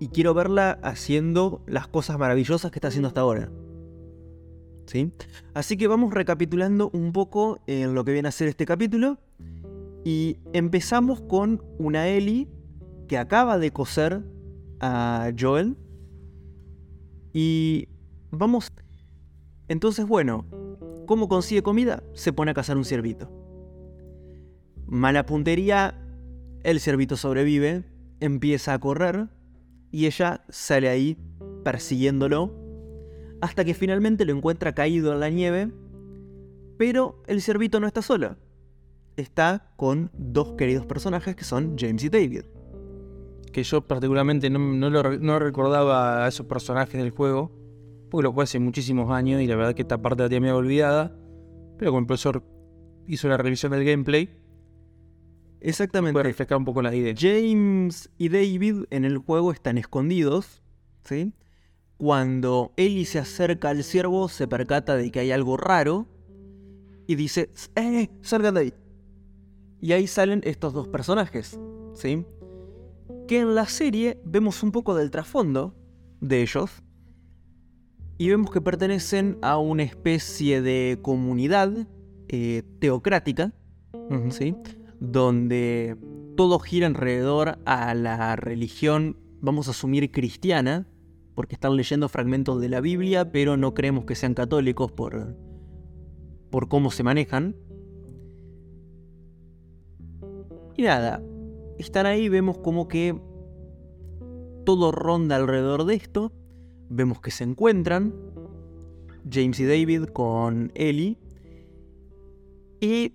y 0.00 0.08
quiero 0.08 0.34
verla 0.34 0.72
haciendo 0.82 1.62
las 1.66 1.86
cosas 1.86 2.18
maravillosas 2.18 2.72
que 2.72 2.78
está 2.78 2.88
haciendo 2.88 3.06
hasta 3.06 3.20
ahora. 3.20 3.52
¿Sí? 4.86 5.12
Así 5.54 5.76
que 5.76 5.88
vamos 5.88 6.12
recapitulando 6.12 6.90
un 6.92 7.12
poco 7.12 7.60
en 7.66 7.94
lo 7.94 8.04
que 8.04 8.12
viene 8.12 8.28
a 8.28 8.32
ser 8.32 8.48
este 8.48 8.66
capítulo. 8.66 9.18
Y 10.04 10.38
empezamos 10.52 11.22
con 11.22 11.62
una 11.78 12.08
Ellie 12.08 12.48
que 13.08 13.16
acaba 13.18 13.58
de 13.58 13.70
coser 13.70 14.22
a 14.80 15.30
Joel. 15.38 15.76
Y 17.32 17.88
vamos... 18.30 18.72
Entonces, 19.68 20.06
bueno, 20.06 20.44
¿cómo 21.06 21.28
consigue 21.28 21.62
comida? 21.62 22.02
Se 22.12 22.32
pone 22.32 22.50
a 22.50 22.54
cazar 22.54 22.76
un 22.76 22.84
ciervito. 22.84 23.30
Mala 24.86 25.24
puntería, 25.24 25.98
el 26.62 26.80
ciervito 26.80 27.16
sobrevive, 27.16 27.84
empieza 28.20 28.74
a 28.74 28.78
correr 28.78 29.28
y 29.90 30.06
ella 30.06 30.44
sale 30.50 30.88
ahí 30.88 31.16
persiguiéndolo 31.64 32.63
hasta 33.44 33.62
que 33.64 33.74
finalmente 33.74 34.24
lo 34.24 34.32
encuentra 34.32 34.74
caído 34.74 35.12
en 35.12 35.20
la 35.20 35.28
nieve, 35.28 35.70
pero 36.78 37.22
el 37.26 37.42
ciervito 37.42 37.78
no 37.78 37.86
está 37.86 38.00
solo. 38.00 38.36
Está 39.16 39.70
con 39.76 40.10
dos 40.14 40.54
queridos 40.54 40.86
personajes 40.86 41.36
que 41.36 41.44
son 41.44 41.76
James 41.78 42.02
y 42.04 42.08
David. 42.08 42.44
Que 43.52 43.62
yo 43.62 43.82
particularmente 43.86 44.48
no, 44.48 44.58
no 44.58 44.88
lo 44.88 45.02
re- 45.02 45.18
no 45.18 45.38
recordaba 45.38 46.24
a 46.24 46.28
esos 46.28 46.46
personajes 46.46 46.94
del 47.00 47.10
juego. 47.10 47.52
Porque 48.10 48.22
lo 48.24 48.32
jugué 48.32 48.44
hace 48.44 48.58
muchísimos 48.58 49.10
años 49.10 49.42
y 49.42 49.46
la 49.46 49.56
verdad 49.56 49.74
que 49.74 49.82
esta 49.82 50.00
parte 50.00 50.22
la 50.22 50.28
tenía 50.30 50.56
olvidada. 50.56 51.14
Pero 51.78 51.90
como 51.90 52.00
el 52.00 52.06
profesor 52.06 52.42
hizo 53.06 53.28
la 53.28 53.36
revisión 53.36 53.72
del 53.72 53.84
gameplay, 53.84 54.30
Exactamente. 55.60 56.12
puede 56.14 56.24
refrescar 56.24 56.58
un 56.58 56.64
poco 56.64 56.80
las 56.82 56.94
ideas. 56.94 57.18
James 57.20 58.08
y 58.18 58.28
David 58.30 58.84
en 58.90 59.04
el 59.04 59.18
juego 59.18 59.52
están 59.52 59.78
escondidos, 59.78 60.62
¿sí? 61.04 61.32
Cuando 61.96 62.72
Ellie 62.76 63.04
se 63.04 63.18
acerca 63.18 63.70
al 63.70 63.84
ciervo, 63.84 64.28
se 64.28 64.48
percata 64.48 64.96
de 64.96 65.10
que 65.10 65.20
hay 65.20 65.30
algo 65.30 65.56
raro 65.56 66.06
y 67.06 67.14
dice, 67.14 67.50
¡eh! 67.76 68.10
¡Salgan 68.22 68.54
de 68.54 68.60
ahí! 68.60 68.74
Y 69.80 69.92
ahí 69.92 70.06
salen 70.06 70.40
estos 70.44 70.72
dos 70.72 70.88
personajes, 70.88 71.58
¿sí? 71.94 72.24
Que 73.28 73.40
en 73.40 73.54
la 73.54 73.66
serie 73.66 74.20
vemos 74.24 74.62
un 74.62 74.72
poco 74.72 74.94
del 74.94 75.10
trasfondo 75.10 75.74
de 76.20 76.42
ellos 76.42 76.82
y 78.16 78.28
vemos 78.28 78.50
que 78.50 78.60
pertenecen 78.60 79.38
a 79.42 79.58
una 79.58 79.82
especie 79.82 80.62
de 80.62 80.98
comunidad 81.02 81.86
eh, 82.28 82.62
teocrática. 82.80 83.52
¿sí? 84.30 84.54
Donde 85.00 85.96
todo 86.36 86.58
gira 86.58 86.86
alrededor 86.86 87.58
a 87.64 87.94
la 87.94 88.36
religión, 88.36 89.18
vamos 89.40 89.68
a 89.68 89.72
asumir 89.72 90.10
cristiana, 90.10 90.86
porque 91.34 91.54
están 91.54 91.76
leyendo 91.76 92.08
fragmentos 92.08 92.60
de 92.60 92.68
la 92.68 92.80
Biblia, 92.80 93.30
pero 93.32 93.56
no 93.56 93.74
creemos 93.74 94.04
que 94.04 94.14
sean 94.14 94.34
católicos 94.34 94.92
por, 94.92 95.36
por 96.50 96.68
cómo 96.68 96.90
se 96.90 97.02
manejan. 97.02 97.56
Y 100.76 100.82
nada, 100.82 101.22
están 101.78 102.06
ahí, 102.06 102.28
vemos 102.28 102.58
como 102.58 102.88
que 102.88 103.18
todo 104.64 104.92
ronda 104.92 105.36
alrededor 105.36 105.84
de 105.84 105.94
esto, 105.94 106.32
vemos 106.88 107.20
que 107.20 107.30
se 107.30 107.44
encuentran, 107.44 108.14
James 109.30 109.60
y 109.60 109.66
David 109.66 110.04
con 110.06 110.72
Ellie, 110.74 111.18
y 112.80 113.14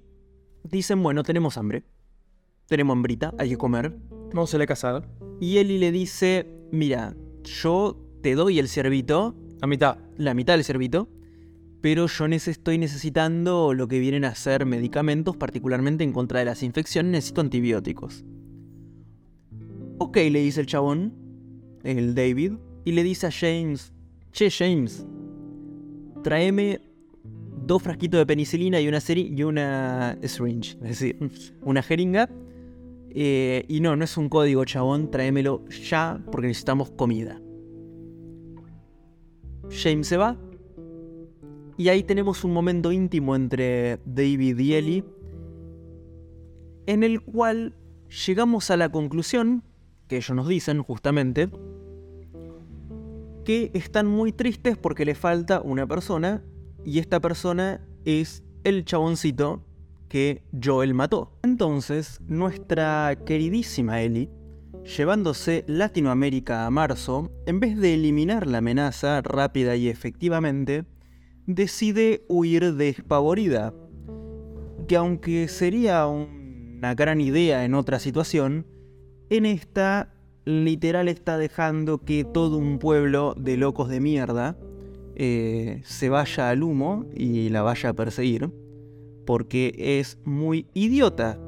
dicen, 0.64 1.02
bueno, 1.04 1.24
tenemos 1.24 1.58
hambre. 1.58 1.84
Tenemos 2.68 2.96
hambrita, 2.96 3.34
hay 3.38 3.50
que 3.50 3.58
comer. 3.58 3.96
Vamos 4.34 4.54
a 4.54 4.58
la 4.58 4.66
casada. 4.66 5.04
Y 5.40 5.58
Ellie 5.58 5.80
le 5.80 5.92
dice, 5.92 6.48
mira, 6.72 7.16
yo 7.44 8.09
te 8.22 8.36
doy 8.36 8.60
el 8.60 8.68
ciervito, 8.68 9.36
A 9.62 9.68
mitad. 9.68 9.98
la 10.18 10.34
mitad 10.34 10.54
del 10.54 10.64
ciervito, 10.64 11.10
pero 11.82 12.08
yo 12.08 12.26
estoy 12.26 12.78
necesitando 12.78 13.74
lo 13.74 13.88
que 13.88 14.00
vienen 14.00 14.26
a 14.26 14.36
ser 14.36 14.66
medicamentos, 14.66 15.38
particularmente 15.38 16.04
en 16.04 16.12
contra 16.12 16.40
de 16.40 16.46
las 16.46 16.64
infecciones, 16.64 17.12
necesito 17.12 17.42
antibióticos. 17.42 18.26
Ok, 19.98 20.18
le 20.18 20.42
dice 20.42 20.62
el 20.62 20.68
chabón, 20.68 21.14
el 21.84 22.16
David, 22.16 22.54
y 22.86 22.92
le 22.92 23.04
dice 23.04 23.28
a 23.28 23.32
James, 23.32 23.94
che 24.32 24.50
James, 24.50 25.06
tráeme 26.24 26.82
dos 27.66 27.82
frasquitos 27.82 28.20
de 28.20 28.26
penicilina 28.26 28.82
y 28.82 28.88
una, 28.88 29.00
y 29.08 29.44
una 29.44 30.18
syringe, 30.24 30.78
es 30.82 31.00
decir, 31.00 31.18
una 31.62 31.82
jeringa, 31.82 32.30
Eh, 33.12 33.66
y 33.68 33.80
no, 33.80 33.96
no 33.96 34.04
es 34.04 34.18
un 34.18 34.30
código, 34.30 34.64
chabón, 34.66 35.10
tráemelo 35.10 35.66
ya 35.68 36.22
porque 36.32 36.46
necesitamos 36.46 36.92
comida. 36.92 37.42
James 39.72 40.08
se 40.08 40.18
va. 40.18 40.38
Y 41.78 41.90
ahí 41.90 42.04
tenemos 42.04 42.44
un 42.44 42.54
momento 42.54 42.92
íntimo 42.92 43.36
entre 43.36 44.00
David 44.06 44.60
y 44.60 44.74
Ellie, 44.74 45.06
en 46.88 47.04
el 47.04 47.22
cual 47.22 47.76
llegamos 48.26 48.70
a 48.70 48.78
la 48.78 48.92
conclusión, 48.92 49.64
que 50.08 50.18
ellos 50.18 50.36
nos 50.36 50.48
dicen 50.48 50.84
justamente, 50.84 51.50
que 53.46 53.72
están 53.74 54.08
muy 54.08 54.34
tristes 54.34 54.78
porque 54.78 55.06
le 55.06 55.16
falta 55.16 55.62
una 55.62 55.88
persona, 55.88 56.44
y 56.84 57.00
esta 57.00 57.20
persona 57.20 57.86
es 58.04 58.44
el 58.64 58.84
chaboncito 58.84 59.64
que 60.10 60.44
Joel 60.62 60.94
mató. 60.94 61.32
Entonces, 61.44 62.20
nuestra 62.28 63.18
queridísima 63.26 64.02
Ellie, 64.02 64.30
llevándose 64.84 65.64
Latinoamérica 65.68 66.66
a 66.66 66.70
marzo, 66.70 67.32
en 67.46 67.60
vez 67.60 67.78
de 67.78 67.94
eliminar 67.94 68.48
la 68.48 68.60
amenaza 68.60 69.22
rápida 69.22 69.76
y 69.76 69.90
efectivamente, 69.90 70.86
decide 71.46 72.24
huir 72.28 72.74
despavorida. 72.76 73.74
Que 74.88 74.96
aunque 74.96 75.48
sería 75.48 76.08
una 76.08 76.96
gran 76.96 77.22
idea 77.22 77.66
en 77.66 77.74
otra 77.74 78.00
situación, 78.00 78.66
en 79.30 79.46
esta 79.46 80.14
literal 80.46 81.08
está 81.08 81.38
dejando 81.38 82.00
que 82.00 82.24
todo 82.24 82.58
un 82.58 82.80
pueblo 82.80 83.36
de 83.38 83.58
locos 83.58 83.90
de 83.90 84.00
mierda 84.00 84.58
eh, 85.16 85.82
se 85.84 86.10
vaya 86.10 86.50
al 86.50 86.64
humo 86.64 87.06
y 87.16 87.50
la 87.50 87.62
vaya 87.62 87.90
a 87.90 87.94
perseguir 87.94 88.50
porque 89.30 89.76
es 90.00 90.18
muy 90.26 90.66
idiota 90.74 91.40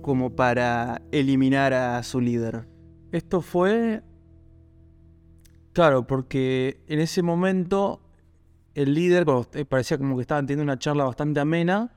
como 0.00 0.34
para 0.34 1.02
eliminar 1.12 1.72
a 1.72 2.02
su 2.02 2.20
líder. 2.20 2.68
Esto 3.12 3.40
fue... 3.40 4.02
Claro, 5.72 6.06
porque 6.06 6.80
en 6.88 7.00
ese 7.00 7.22
momento 7.22 8.00
el 8.74 8.94
líder 8.94 9.26
eh, 9.54 9.64
parecía 9.64 9.98
como 9.98 10.16
que 10.16 10.22
estaban 10.22 10.46
teniendo 10.46 10.64
una 10.64 10.78
charla 10.78 11.04
bastante 11.04 11.40
amena 11.40 11.92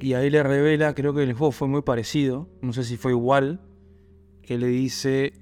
y 0.00 0.14
ahí 0.14 0.30
le 0.30 0.42
revela, 0.42 0.94
creo 0.94 1.14
que 1.14 1.22
el 1.22 1.32
juego 1.34 1.52
fue 1.52 1.68
muy 1.68 1.82
parecido, 1.82 2.48
no 2.62 2.72
sé 2.72 2.84
si 2.84 2.96
fue 2.96 3.12
igual, 3.12 3.60
que 4.42 4.58
le 4.58 4.66
dice 4.66 5.32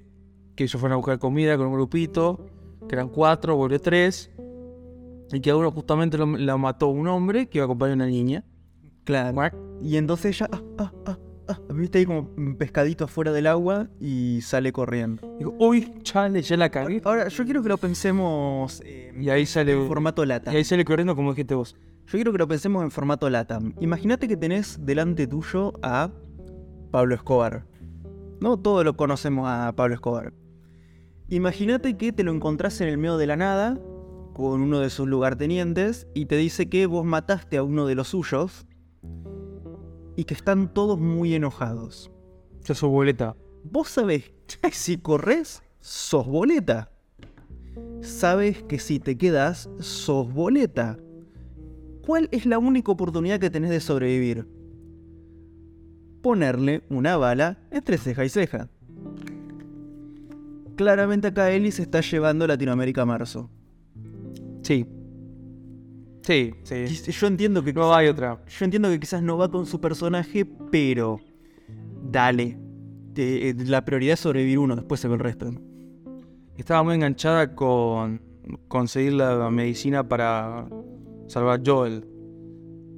que 0.55 0.63
ellos 0.65 0.79
fueron 0.79 0.93
a 0.93 0.97
buscar 0.97 1.19
comida 1.19 1.57
con 1.57 1.67
un 1.67 1.73
grupito, 1.73 2.45
que 2.87 2.95
eran 2.95 3.09
cuatro, 3.09 3.55
volvió 3.55 3.79
tres, 3.79 4.31
y 5.31 5.39
que 5.41 5.49
a 5.49 5.55
uno 5.55 5.71
justamente 5.71 6.17
lo, 6.17 6.25
la 6.37 6.57
mató 6.57 6.87
un 6.87 7.07
hombre 7.07 7.47
que 7.47 7.57
iba 7.57 7.63
a 7.63 7.65
acompañar 7.65 7.93
a 7.93 7.95
una 7.95 8.05
niña. 8.05 8.45
Claro. 9.03 9.49
Y 9.81 9.97
entonces 9.97 10.39
ella, 10.39 10.49
ah, 10.51 10.61
ah, 10.77 10.91
ah, 11.07 11.17
viste 11.73 11.99
ahí 11.99 12.05
como 12.05 12.29
un 12.37 12.55
pescadito 12.55 13.05
afuera 13.05 13.31
del 13.31 13.47
agua 13.47 13.87
y 13.99 14.39
sale 14.41 14.71
corriendo. 14.71 15.35
Digo, 15.37 15.55
uy, 15.59 15.93
chale, 16.03 16.41
ya 16.41 16.57
la 16.57 16.69
cagué. 16.69 17.01
Ahora, 17.03 17.27
yo 17.27 17.43
quiero 17.45 17.61
que 17.63 17.69
lo 17.69 17.77
pensemos 17.77 18.81
eh, 18.85 19.13
Y 19.19 19.29
ahí 19.29 19.45
sale, 19.45 19.73
en 19.73 19.87
formato 19.87 20.25
lata. 20.25 20.53
y 20.53 20.57
ahí 20.57 20.63
sale 20.63 20.85
corriendo 20.85 21.15
como 21.15 21.31
dijiste 21.31 21.55
vos. 21.55 21.75
Yo 22.05 22.11
quiero 22.11 22.31
que 22.31 22.37
lo 22.37 22.47
pensemos 22.47 22.83
en 22.83 22.91
formato 22.91 23.29
lata. 23.29 23.59
Imagínate 23.79 24.27
que 24.27 24.37
tenés 24.37 24.85
delante 24.85 25.27
tuyo 25.27 25.73
a 25.81 26.11
Pablo 26.91 27.15
Escobar. 27.15 27.65
No 28.39 28.57
todos 28.57 28.83
lo 28.83 28.97
conocemos 28.97 29.47
a 29.47 29.71
Pablo 29.75 29.95
Escobar. 29.95 30.33
Imagínate 31.29 31.97
que 31.97 32.11
te 32.11 32.23
lo 32.23 32.33
encontrás 32.33 32.81
en 32.81 32.89
el 32.89 32.97
medio 32.97 33.17
de 33.17 33.27
la 33.27 33.37
nada 33.37 33.79
con 34.33 34.61
uno 34.61 34.79
de 34.79 34.89
sus 34.89 35.07
lugartenientes 35.07 36.07
y 36.13 36.25
te 36.25 36.35
dice 36.35 36.67
que 36.67 36.85
vos 36.85 37.05
mataste 37.05 37.57
a 37.57 37.63
uno 37.63 37.85
de 37.85 37.95
los 37.95 38.09
suyos 38.09 38.65
y 40.15 40.25
que 40.25 40.33
están 40.33 40.73
todos 40.73 40.99
muy 40.99 41.33
enojados. 41.35 42.11
Ya 42.63 42.75
su 42.75 42.87
boleta. 42.87 43.35
Vos 43.63 43.89
sabés 43.89 44.31
que 44.61 44.71
si 44.71 44.97
corres, 44.97 45.63
sos 45.79 46.27
boleta. 46.27 46.91
Sabes 48.01 48.63
que 48.63 48.79
si 48.79 48.99
te 48.99 49.17
quedas, 49.17 49.69
sos 49.79 50.31
boleta. 50.33 50.97
¿Cuál 52.05 52.27
es 52.31 52.45
la 52.45 52.59
única 52.59 52.91
oportunidad 52.91 53.39
que 53.39 53.49
tenés 53.49 53.69
de 53.69 53.79
sobrevivir? 53.79 54.47
Ponerle 56.21 56.83
una 56.89 57.17
bala 57.17 57.59
entre 57.71 57.97
ceja 57.97 58.25
y 58.25 58.29
ceja. 58.29 58.69
Claramente 60.75 61.27
acá 61.27 61.51
Ellie 61.51 61.71
se 61.71 61.83
está 61.83 62.01
llevando 62.01 62.47
Latinoamérica 62.47 63.03
a 63.03 63.05
marzo. 63.05 63.49
Sí. 64.63 64.85
Sí, 66.23 66.53
sí. 66.63 66.85
Yo 67.11 67.27
entiendo 67.27 67.63
que 67.63 67.73
No 67.73 67.93
hay 67.93 68.07
otra. 68.07 68.41
Yo 68.47 68.65
entiendo 68.65 68.89
que 68.89 68.99
quizás 68.99 69.21
no 69.21 69.37
va 69.37 69.49
con 69.51 69.65
su 69.65 69.79
personaje, 69.79 70.45
pero 70.71 71.19
dale. 72.09 72.57
Eh, 73.15 73.53
la 73.65 73.85
prioridad 73.85 74.13
es 74.13 74.21
sobrevivir 74.21 74.57
uno, 74.57 74.75
después 74.75 74.99
se 74.99 75.07
ve 75.07 75.15
el 75.15 75.19
resto. 75.19 75.51
Estaba 76.57 76.83
muy 76.83 76.95
enganchada 76.95 77.55
con 77.55 78.21
conseguir 78.67 79.13
la 79.13 79.49
medicina 79.49 80.07
para 80.07 80.67
salvar 81.27 81.59
a 81.59 81.63
Joel. 81.65 82.07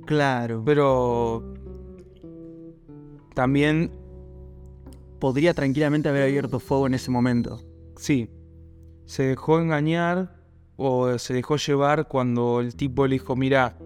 Claro. 0.05 0.63
Pero 0.65 1.53
también, 3.33 3.91
Podría 5.19 5.53
tranquilamente 5.53 6.09
haber 6.09 6.23
abierto 6.23 6.59
fuego 6.59 6.87
en 6.87 6.93
ese 6.93 7.09
momento. 7.09 7.61
sí, 7.97 8.29
se 9.05 9.23
dejó 9.23 9.59
engañar 9.59 10.35
o 10.77 11.17
se 11.17 11.33
dejó 11.33 11.55
llevar 11.57 12.07
cuando 12.07 12.59
el 12.61 12.75
tipo 12.75 13.07
le 13.07 13.13
dijo, 13.15 13.35
mira, 13.35 13.77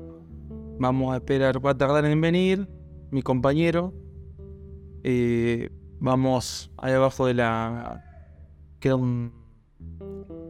vamos 0.79 1.13
a 1.13 1.17
esperar, 1.17 1.63
va 1.63 1.71
a 1.71 1.77
tardar 1.77 2.05
en 2.05 2.19
venir, 2.21 2.67
mi 3.11 3.21
compañero. 3.21 3.93
eh, 5.03 5.69
vamos 5.99 6.71
ahí 6.77 6.93
abajo 6.93 7.25
de 7.25 7.33
la... 7.35 8.03
Queda 8.79 8.95
un... 8.95 9.33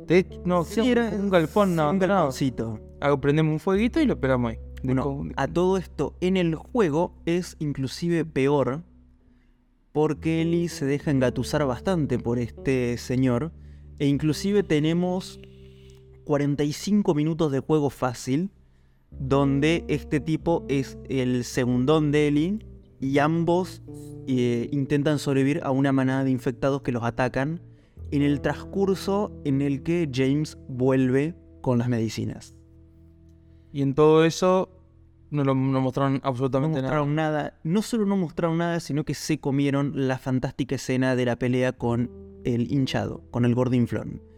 De 0.08 0.20
hecho, 0.20 0.42
no, 0.46 0.64
Sí, 0.64 0.82
queda 0.82 1.10
un 1.10 1.30
galpón, 1.30 1.76
no, 1.76 1.90
un 1.92 2.00
no. 2.00 2.08
galponcito. 2.08 2.80
Ah, 3.02 3.16
prendemos 3.20 3.54
un 3.54 3.60
fueguito 3.60 4.02
y 4.02 4.06
lo 4.06 4.14
esperamos 4.14 4.52
ahí. 4.52 4.60
Bueno, 4.84 5.24
a 5.36 5.48
todo 5.48 5.78
esto, 5.78 6.16
en 6.22 6.38
el 6.38 6.56
juego 6.56 7.14
es 7.26 7.58
inclusive 7.60 8.24
peor 8.26 8.84
porque 9.92 10.42
Ellie 10.42 10.70
se 10.70 10.86
deja 10.86 11.12
engatusar 11.12 11.66
bastante 11.66 12.18
por 12.18 12.40
este 12.40 12.98
señor 12.98 13.52
e 13.98 14.08
inclusive 14.08 14.64
tenemos 14.64 15.40
45 16.30 17.16
minutos 17.16 17.52
de 17.52 17.60
juego 17.60 17.90
fácil 17.90 18.52
donde 19.10 19.84
este 19.88 20.20
tipo 20.20 20.64
es 20.70 21.00
el 21.10 21.44
segundón 21.44 22.12
de 22.12 22.28
Ellie 22.28 22.60
y 23.00 23.18
ambos 23.18 23.82
eh, 24.28 24.70
intentan 24.72 25.18
sobrevivir 25.18 25.60
a 25.64 25.72
una 25.72 25.92
manada 25.92 26.24
de 26.24 26.30
infectados 26.30 26.84
que 26.84 26.92
los 26.92 27.02
atacan 27.02 27.64
en 28.12 28.22
el 28.22 28.42
transcurso 28.42 29.32
en 29.44 29.64
el 29.64 29.82
que 29.82 30.08
James 30.14 30.60
vuelve 30.68 31.34
con 31.62 31.80
las 31.80 31.90
medicinas. 31.90 32.54
Y 33.74 33.82
en 33.82 33.96
todo 33.96 34.24
eso 34.24 34.70
no 35.32 35.44
lo 35.44 35.56
no 35.56 35.82
mostraron 35.82 36.14
No 36.14 36.20
absolutamente 36.22 36.80
nada. 36.84 37.06
nada. 37.08 37.60
No 37.64 37.82
solo 37.82 38.06
no 38.06 38.18
mostraron 38.18 38.60
nada, 38.60 38.80
sino 38.82 39.04
que 39.04 39.16
se 39.16 39.40
comieron 39.40 39.94
la 40.08 40.20
fantástica 40.20 40.76
escena 40.76 41.16
de 41.16 41.26
la 41.26 41.40
pelea 41.40 41.72
con 41.72 42.12
el 42.44 42.72
hinchado, 42.72 43.24
con 43.32 43.46
el 43.46 43.56
gordinflón. 43.56 44.29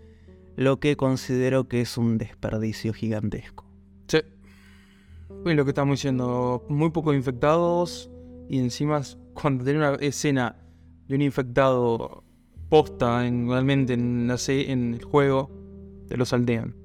Lo 0.55 0.79
que 0.79 0.97
considero 0.97 1.67
que 1.67 1.81
es 1.81 1.97
un 1.97 2.17
desperdicio 2.17 2.93
gigantesco. 2.93 3.65
Sí. 4.07 4.19
Es 5.45 5.55
lo 5.55 5.63
que 5.63 5.71
estamos 5.71 5.99
diciendo. 5.99 6.65
Muy 6.69 6.89
pocos 6.91 7.15
infectados. 7.15 8.11
Y 8.49 8.59
encima, 8.59 9.01
cuando 9.33 9.63
tiene 9.63 9.79
una 9.79 9.95
escena 9.95 10.57
de 11.07 11.15
un 11.15 11.21
infectado 11.21 12.23
posta 12.69 13.27
en, 13.27 13.49
realmente 13.49 13.93
en, 13.93 14.27
la 14.27 14.37
en 14.47 14.93
el 14.93 15.03
juego, 15.03 15.51
te 16.07 16.17
lo 16.17 16.25
saltean. 16.25 16.75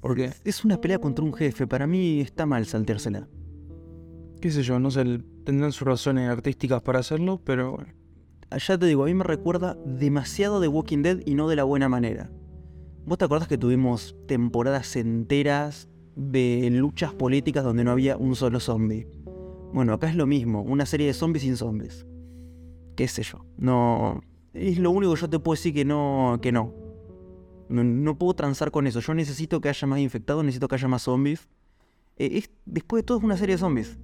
¿Por 0.00 0.14
qué? 0.14 0.32
Es 0.44 0.64
una 0.64 0.80
pelea 0.80 0.98
contra 0.98 1.24
un 1.24 1.32
jefe. 1.32 1.66
Para 1.66 1.86
mí 1.86 2.20
está 2.20 2.46
mal 2.46 2.66
salteársela. 2.66 3.26
qué 4.40 4.50
sé 4.50 4.62
yo, 4.62 4.78
no 4.78 4.90
sé, 4.90 5.20
tendrán 5.44 5.72
sus 5.72 5.86
razones 5.86 6.28
artísticas 6.28 6.82
para 6.82 7.00
hacerlo, 7.00 7.40
pero 7.44 7.72
bueno. 7.72 7.92
Ya 8.56 8.78
te 8.78 8.86
digo, 8.86 9.04
a 9.04 9.06
mí 9.06 9.14
me 9.14 9.24
recuerda 9.24 9.76
demasiado 9.84 10.60
de 10.60 10.68
Walking 10.68 11.02
Dead 11.02 11.20
y 11.24 11.34
no 11.34 11.48
de 11.48 11.56
la 11.56 11.64
buena 11.64 11.88
manera. 11.88 12.30
¿Vos 13.06 13.18
te 13.18 13.26
acordás 13.26 13.48
que 13.48 13.58
tuvimos 13.58 14.16
temporadas 14.26 14.96
enteras 14.96 15.90
de 16.16 16.70
luchas 16.70 17.12
políticas 17.12 17.62
donde 17.62 17.84
no 17.84 17.90
había 17.90 18.16
un 18.16 18.34
solo 18.34 18.60
zombie? 18.60 19.06
Bueno, 19.74 19.92
acá 19.92 20.08
es 20.08 20.16
lo 20.16 20.26
mismo, 20.26 20.62
una 20.62 20.86
serie 20.86 21.08
de 21.08 21.12
zombies 21.12 21.42
sin 21.42 21.56
zombies. 21.56 22.06
Qué 22.96 23.06
sé 23.06 23.22
yo. 23.22 23.44
No. 23.58 24.22
Es 24.54 24.78
lo 24.78 24.90
único 24.90 25.14
que 25.14 25.20
yo 25.20 25.28
te 25.28 25.38
puedo 25.38 25.54
decir 25.54 25.74
que 25.74 25.84
no. 25.84 26.38
que 26.40 26.50
no. 26.50 26.72
No, 27.68 27.84
no 27.84 28.16
puedo 28.16 28.34
transar 28.34 28.70
con 28.70 28.86
eso. 28.86 29.00
Yo 29.00 29.12
necesito 29.12 29.60
que 29.60 29.68
haya 29.68 29.86
más 29.86 29.98
infectados, 29.98 30.42
necesito 30.42 30.68
que 30.68 30.76
haya 30.76 30.88
más 30.88 31.02
zombies. 31.02 31.48
Eh, 32.16 32.38
es, 32.38 32.50
después 32.64 33.02
de 33.02 33.06
todo 33.06 33.18
es 33.18 33.24
una 33.24 33.36
serie 33.36 33.56
de 33.56 33.58
zombies. 33.58 33.98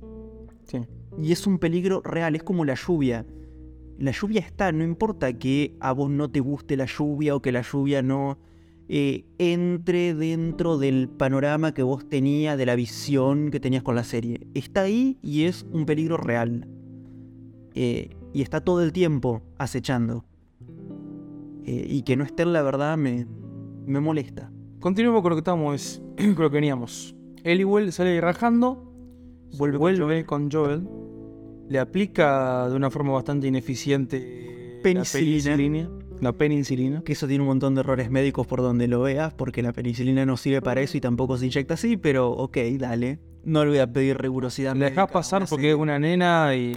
Sí. 0.65 0.79
Y 1.23 1.33
es 1.33 1.47
un 1.47 1.59
peligro 1.59 2.03
real, 2.03 2.35
es 2.35 2.43
como 2.43 2.67
la 2.67 2.75
lluvia. 2.75 3.25
La 3.97 4.11
lluvia 4.11 4.41
está, 4.41 4.73
no 4.73 4.85
importa 4.85 5.33
que 5.33 5.77
a 5.81 5.93
vos 5.93 6.11
no 6.11 6.31
te 6.31 6.41
guste 6.41 6.77
la 6.77 6.87
lluvia 6.87 7.35
o 7.35 7.41
que 7.41 7.53
la 7.53 7.63
lluvia 7.63 8.03
no 8.03 8.39
eh, 8.93 9.25
entre 9.39 10.15
dentro 10.15 10.77
del 10.77 11.09
panorama 11.09 11.73
que 11.73 11.85
vos 11.85 12.09
tenías, 12.09 12.59
de 12.59 12.67
la 12.67 12.75
visión 12.75 13.53
que 13.53 13.61
tenías 13.61 13.85
con 13.85 13.95
la 13.95 14.03
serie. 14.03 14.49
Está 14.53 14.83
ahí 14.83 15.17
y 15.23 15.45
es 15.45 15.65
un 15.71 15.87
peligro 15.87 16.17
real. 16.17 16.67
Eh, 17.75 18.17
y 18.33 18.43
está 18.43 18.63
todo 18.63 18.83
el 18.83 18.93
tiempo 18.93 19.43
acechando. 19.59 20.25
Eh, 21.65 21.87
y 21.89 22.03
que 22.03 22.17
no 22.17 22.25
esté, 22.25 22.45
la 22.45 22.63
verdad, 22.63 22.99
me, 22.99 23.29
me 23.87 24.01
molesta. 24.01 24.51
Continuemos 24.81 25.23
con 25.23 25.31
lo 25.31 25.37
que 25.37 25.41
estábamos, 25.41 26.03
con 26.17 26.43
lo 26.43 26.51
que 26.51 26.57
veníamos. 26.57 27.15
Eliwell 27.45 27.93
sale 27.93 28.21
rajando, 28.21 28.93
vuelve, 29.57 29.79
vuelve 29.79 30.27
con 30.27 30.51
Joel, 30.51 30.89
le 31.69 31.79
aplica 31.79 32.69
de 32.69 32.75
una 32.75 32.91
forma 32.91 33.13
bastante 33.13 33.47
ineficiente 33.47 34.81
Penicilina. 34.83 35.51
la 35.51 35.57
penicilina. 35.57 36.00
La 36.21 36.33
penicilina. 36.33 37.03
Que 37.03 37.13
eso 37.13 37.27
tiene 37.27 37.43
un 37.43 37.49
montón 37.49 37.75
de 37.75 37.81
errores 37.81 38.11
médicos 38.11 38.47
por 38.47 38.61
donde 38.61 38.89
lo 38.89 39.01
veas, 39.03 39.33
porque 39.35 39.63
la 39.63 39.73
penicilina 39.73 40.27
no 40.27 40.37
sirve 40.37 40.61
para 40.61 40.81
eso 40.81 40.97
y 40.97 41.01
tampoco 41.01 41.37
se 41.39 41.47
inyecta 41.47 41.75
así, 41.75 41.97
pero 41.97 42.31
ok, 42.31 42.59
dale. 42.79 43.19
No 43.43 43.65
le 43.65 43.71
voy 43.71 43.79
a 43.79 43.93
pedir 43.93 44.19
rigurosidad. 44.19 44.75
Le 44.75 44.81
médica 44.81 45.03
dejas 45.03 45.11
a 45.11 45.13
pasar 45.13 45.47
porque 45.49 45.71
es 45.71 45.77
una 45.77 45.99
nena 45.99 46.55
y. 46.55 46.77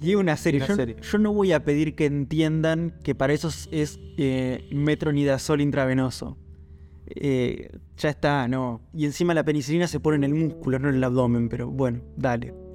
y 0.00 0.14
una 0.14 0.36
serie. 0.36 0.60
Una 0.60 0.68
yo, 0.68 0.76
serie. 0.76 0.96
yo 1.00 1.18
no 1.18 1.32
voy 1.32 1.52
a 1.52 1.64
pedir 1.64 1.96
que 1.96 2.06
entiendan 2.06 2.94
que 3.02 3.14
para 3.16 3.32
eso 3.32 3.48
es, 3.48 3.68
es, 3.72 3.98
eh, 4.16 4.68
metronidazol 4.70 5.60
intravenoso. 5.60 6.38
Eh, 7.06 7.70
ya 7.96 8.10
está, 8.10 8.46
no. 8.46 8.80
Y 8.94 9.06
encima 9.06 9.34
la 9.34 9.44
penicilina 9.44 9.88
se 9.88 9.98
pone 9.98 10.16
en 10.16 10.24
el 10.24 10.34
músculo, 10.34 10.78
no 10.78 10.88
en 10.88 10.96
el 10.96 11.04
abdomen, 11.04 11.48
pero 11.48 11.68
bueno, 11.68 12.00
dale. 12.16 12.67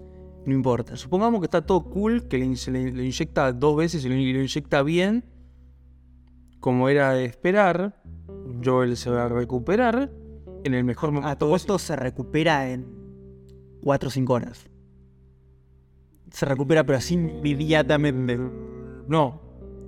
No 0.45 0.53
importa. 0.53 0.95
Supongamos 0.97 1.39
que 1.39 1.45
está 1.45 1.65
todo 1.65 1.83
cool, 1.85 2.27
que 2.27 2.37
le, 2.37 2.55
se 2.57 2.71
le- 2.71 2.89
inyecta 3.05 3.53
dos 3.53 3.77
veces 3.77 4.03
y 4.05 4.09
lo, 4.09 4.15
inyecta 4.15 4.83
bien, 4.83 5.23
como 6.59 6.89
era 6.89 7.11
de 7.13 7.25
esperar. 7.25 8.01
Joel 8.63 8.97
se 8.97 9.09
va 9.09 9.25
a 9.25 9.29
recuperar 9.29 10.11
en 10.63 10.73
el 10.73 10.83
mejor 10.83 11.11
momento. 11.11 11.29
A 11.29 11.37
todo 11.37 11.55
esto 11.55 11.77
se 11.79 11.95
recupera 11.95 12.69
en 12.71 12.85
4 13.83 14.07
o 14.07 14.11
5 14.11 14.33
horas. 14.33 14.67
Se 16.31 16.45
recupera, 16.45 16.83
pero 16.85 16.97
así 16.97 17.13
inmediatamente. 17.15 18.37
No, 19.07 19.41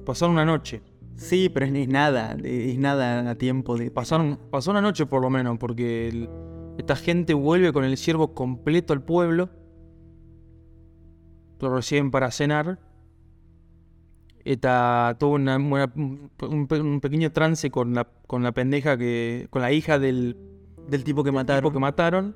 pasaron 0.05 0.33
una 0.33 0.45
noche. 0.45 0.81
Sí, 1.15 1.49
pero 1.49 1.65
es, 1.65 1.73
es 1.73 1.87
nada, 1.87 2.35
es 2.43 2.77
nada 2.77 3.29
a 3.29 3.35
tiempo 3.35 3.77
de. 3.77 3.89
Pasaron, 3.91 4.37
pasó 4.51 4.71
una 4.71 4.81
noche 4.81 5.05
por 5.05 5.21
lo 5.21 5.29
menos, 5.29 5.57
porque 5.57 6.07
el- 6.09 6.29
esta 6.77 6.95
gente 6.95 7.33
vuelve 7.33 7.71
con 7.71 7.83
el 7.85 7.97
ciervo 7.97 8.33
completo 8.33 8.93
al 8.93 9.01
pueblo. 9.03 9.49
Lo 11.59 11.73
reciben 11.75 12.11
para 12.11 12.31
cenar. 12.31 12.79
Una- 15.21 15.57
una- 15.57 15.91
un, 15.95 16.29
un 16.49 16.67
pe- 16.67 16.79
un 16.81 16.99
pequeño 17.01 17.31
trance 17.31 17.71
con 17.71 17.93
la, 17.93 18.07
con 18.27 18.43
la 18.43 18.51
pendeja 18.51 18.97
que. 18.97 19.47
con 19.49 19.61
la 19.61 19.71
hija 19.71 19.97
del 19.99 20.37
Del 20.89 21.03
tipo 21.03 21.23
que 21.23 21.29
tipo 21.31 21.35
mataron. 21.39 21.71
que 21.73 21.79
mataron. 21.79 22.35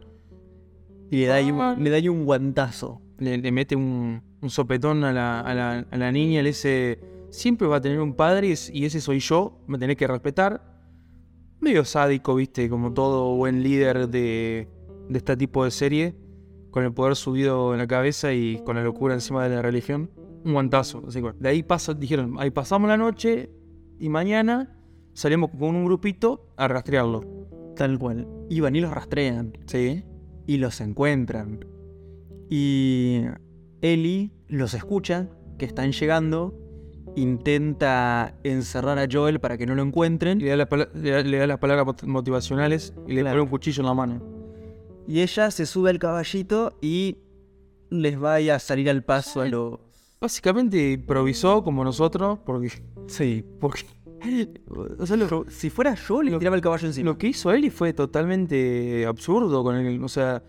Y 1.12 1.18
le 1.22 1.26
da 1.28 1.36
ahí 1.36 1.50
Ah. 1.54 1.76
un, 1.78 1.84
le 1.84 1.90
da 1.90 1.98
ahí 1.98 2.10
un 2.10 2.26
guantazo. 2.26 3.02
Le, 3.20 3.38
le 3.38 3.52
mete 3.52 3.76
un, 3.76 4.22
un 4.42 4.50
sopetón 4.50 5.04
a 5.04 5.12
la, 5.14 5.40
a 5.42 5.54
la- 5.54 5.86
a 5.92 5.98
la 5.98 6.12
niña. 6.12 6.42
Le 6.42 6.50
dice: 6.50 7.00
Siempre 7.30 7.68
va 7.68 7.78
a 7.78 7.82
tener 7.82 8.00
un 8.00 8.14
padre 8.16 8.48
y 8.74 8.86
ese 8.86 9.02
soy 9.02 9.20
yo. 9.20 9.60
Me 9.68 9.78
tenés 9.78 9.96
que 9.98 10.08
respetar. 10.08 10.64
Medio 11.62 11.84
sádico, 11.84 12.36
viste, 12.36 12.70
como 12.70 12.94
todo 12.94 13.36
buen 13.36 13.62
líder 13.62 14.08
de, 14.10 14.68
de 15.10 15.18
este 15.18 15.36
tipo 15.38 15.64
de 15.66 15.72
serie. 15.72 16.16
Con 16.72 16.84
el 16.84 16.94
poder 16.94 17.16
subido 17.16 17.74
en 17.74 17.80
la 17.80 17.88
cabeza 17.88 18.32
y 18.34 18.62
con 18.66 18.76
la 18.76 18.84
locura 18.84 19.14
encima 19.14 19.48
de 19.48 19.56
la 19.56 19.62
religión. 19.62 20.12
Un 20.46 20.54
guantazo. 20.54 21.04
Así 21.08 21.22
que, 21.22 21.32
de 21.40 21.50
ahí 21.50 21.64
pasa, 21.64 21.94
dijeron: 21.94 22.36
Ahí 22.40 22.52
pasamos 22.52 22.88
la 22.88 22.98
noche 22.98 23.50
y 24.00 24.08
mañana 24.10 24.78
salimos 25.14 25.50
con 25.52 25.76
un 25.76 25.86
grupito 25.86 26.48
a 26.58 26.68
rastrearlo. 26.68 27.24
Tal 27.76 27.98
cual. 27.98 28.28
Iban 28.50 28.76
y 28.76 28.82
los 28.82 28.92
rastrean. 28.92 29.54
Sí. 29.66 30.04
Y 30.48 30.58
los 30.58 30.80
encuentran. 30.82 31.66
Y 32.50 33.22
Ellie 33.82 34.32
los 34.48 34.74
escucha, 34.74 35.28
que 35.58 35.66
están 35.66 35.92
llegando. 35.92 36.56
Intenta 37.16 38.36
encerrar 38.44 38.98
a 39.00 39.08
Joel 39.12 39.40
para 39.40 39.58
que 39.58 39.66
no 39.66 39.76
lo 39.76 39.82
encuentren. 39.84 40.40
Le 40.40 40.50
da, 40.50 40.56
la 40.56 40.68
le 40.94 41.10
da- 41.12 41.22
le 41.22 41.38
da 41.38 41.48
las 41.48 41.58
palabras 41.60 41.86
mot- 41.86 42.04
motivacionales 42.08 42.94
y 43.08 43.14
le 43.14 43.22
Claro. 43.22 43.36
pone 43.36 43.42
un 43.44 43.50
cuchillo 43.50 43.82
en 43.82 43.86
la 43.88 43.94
mano. 43.94 44.39
Y 45.10 45.22
ella 45.22 45.50
se 45.50 45.66
sube 45.66 45.90
al 45.90 45.98
caballito 45.98 46.78
y 46.82 47.18
les 47.90 48.20
vaya 48.20 48.56
a 48.56 48.60
salir 48.60 48.90
al 48.92 49.04
paso 49.04 49.42
a 49.42 49.48
los. 49.48 49.80
Básicamente 50.22 50.92
improvisó 50.92 51.64
como 51.64 51.84
nosotros, 51.84 52.38
porque, 52.46 52.70
Sí. 53.08 53.44
porque 53.60 53.86
o 55.00 55.06
sea, 55.08 55.16
lo, 55.18 55.46
Si 55.50 55.70
fuera 55.72 55.96
yo, 55.96 56.22
le 56.22 56.30
Lo- 56.32 56.38
tiraba 56.40 56.56
el 56.56 56.62
caballo 56.62 56.86
encima. 56.88 57.06
lo 57.10 57.18
que 57.18 57.28
hizo 57.28 57.52
Eli 57.52 57.70
fue 57.72 57.94
totalmente 57.94 59.06
absurdo 59.08 59.64
con 59.64 59.78
el, 59.78 60.04
o 60.04 60.08
sea, 60.10 60.44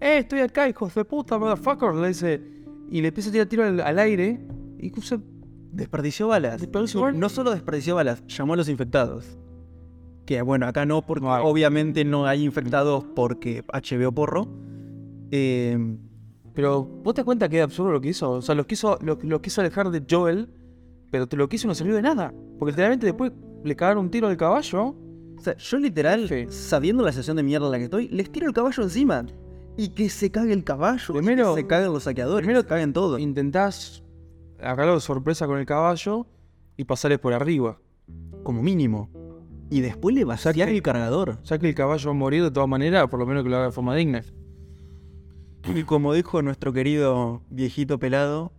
eh, 0.00 0.18
estoy 0.18 0.40
acá, 0.40 0.68
hijos 0.68 0.94
de 0.94 1.04
puta, 1.04 1.36
motherfucker, 1.38 1.94
le 1.94 2.08
dice, 2.08 2.40
y 2.90 3.00
le 3.00 3.08
empieza 3.08 3.30
a 3.30 3.32
tirar 3.32 3.46
tiro 3.48 3.64
al, 3.64 3.80
al 3.80 3.98
aire, 3.98 4.46
y 4.78 4.92
o 4.96 5.02
sea, 5.02 5.18
Desperdició 5.72 6.28
balas. 6.28 6.60
Desperdició 6.60 7.00
No- 7.00 7.06
balas. 7.06 7.18
No 7.20 7.28
solo 7.28 7.50
desperdició 7.50 7.96
balas, 7.96 8.22
llamó 8.28 8.52
a 8.54 8.56
los 8.58 8.68
infectados. 8.68 9.36
Que 10.26 10.40
bueno, 10.42 10.66
acá 10.66 10.86
no, 10.86 11.02
porque 11.02 11.24
No 11.24 11.34
obviamente 11.44 12.04
no 12.04 12.24
hay 12.26 12.44
infectados 12.44 13.04
porque 13.14 13.62
HBO 13.72 14.12
porro. 14.12 14.46
Eh, 15.30 15.96
pero 16.54 16.84
vos 16.84 17.14
te 17.14 17.20
das 17.20 17.24
cuenta 17.24 17.48
que 17.48 17.58
es 17.58 17.64
absurdo 17.64 17.90
lo 17.92 18.00
que 18.00 18.08
hizo, 18.10 18.30
o 18.30 18.42
sea, 18.42 18.54
lo 18.54 18.66
quiso, 18.66 18.98
lo, 19.02 19.18
lo 19.22 19.42
quiso 19.42 19.60
alejar 19.60 19.90
de 19.90 20.02
Joel, 20.08 20.48
pero 21.10 21.26
te 21.26 21.36
lo 21.36 21.48
quiso 21.48 21.66
y 21.66 21.68
no 21.68 21.74
sirvió 21.74 21.96
de 21.96 22.02
nada, 22.02 22.32
porque 22.58 22.70
literalmente 22.72 23.06
después 23.06 23.32
le 23.64 23.74
cagaron 23.74 24.04
un 24.04 24.10
tiro 24.10 24.28
al 24.28 24.36
caballo, 24.36 24.94
o 25.36 25.40
sea, 25.40 25.56
yo 25.56 25.78
literal, 25.78 26.28
Sí. 26.28 26.46
sabiendo 26.50 27.02
la 27.02 27.10
sesión 27.12 27.36
de 27.36 27.42
mierda 27.42 27.66
en 27.66 27.72
la 27.72 27.78
que 27.78 27.84
estoy, 27.84 28.08
les 28.08 28.30
tiro 28.30 28.46
el 28.46 28.52
caballo 28.52 28.82
encima. 28.82 29.26
Y 29.76 29.88
que 29.88 30.08
se 30.08 30.30
cague 30.30 30.52
el 30.52 30.62
caballo. 30.62 31.12
Primero- 31.14 31.56
que 31.56 31.62
se 31.62 31.66
caguen 31.66 31.92
los 31.92 32.04
saqueadores. 32.04 32.46
primero 32.46 32.64
caguen 32.64 32.92
todo. 32.92 33.18
intentás 33.18 34.04
agarrarlo 34.60 34.94
de 34.94 35.00
sorpresa 35.00 35.48
con 35.48 35.58
el 35.58 35.66
caballo 35.66 36.28
y 36.76 36.84
pasarle 36.84 37.18
por 37.18 37.32
arriba. 37.32 37.80
Como 38.44 38.62
mínimo. 38.62 39.10
Y 39.70 39.80
después 39.80 40.14
le 40.14 40.24
vaciar 40.24 40.54
que- 40.54 40.62
el 40.62 40.82
cargador. 40.82 41.42
Ya 41.42 41.58
que 41.58 41.68
el 41.68 41.74
caballo 41.74 42.06
va 42.10 42.14
a 42.14 42.18
morir 42.18 42.42
de 42.42 42.50
todas 42.50 42.68
maneras, 42.68 43.08
por 43.08 43.18
lo 43.18 43.26
menos 43.26 43.42
que 43.42 43.48
lo 43.50 43.56
haga 43.56 43.66
de 43.66 43.72
forma 43.72 43.94
digna. 43.94 44.22
Y 45.74 45.82
como 45.84 46.12
dijo 46.12 46.42
nuestro 46.42 46.72
querido 46.72 47.42
viejito 47.48 47.98
pelado, 47.98 48.52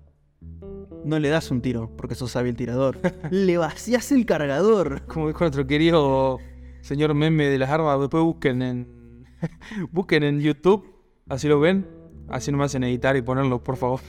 no 1.04 1.20
le 1.20 1.30
das 1.30 1.52
un 1.52 1.62
tiro 1.62 1.91
porque 1.96 2.15
sos 2.15 2.36
hábil 2.36 2.56
tirador. 2.56 2.98
le 3.32 3.58
vacías 3.58 4.12
el 4.12 4.26
cargador. 4.26 5.06
Como 5.06 5.28
dijo 5.28 5.41
nuestro 5.41 5.68
querido 5.68 6.39
señor 6.82 7.13
meme 7.13 7.46
de 7.46 7.60
las 7.60 7.70
armas, 7.70 8.00
después 8.00 8.24
busquen 8.24 8.62
en 8.62 9.24
busquen 9.91 10.24
en 10.24 10.39
YouTube, 10.39 10.86
así 11.30 11.48
lo 11.48 11.60
ven, 11.60 11.88
así 12.28 12.52
no 12.52 12.58
me 12.58 12.63
hacen 12.63 12.84
editar 12.84 13.15
y 13.15 13.22
ponerlo, 13.22 13.63
por 13.63 13.78
favor. 13.78 14.00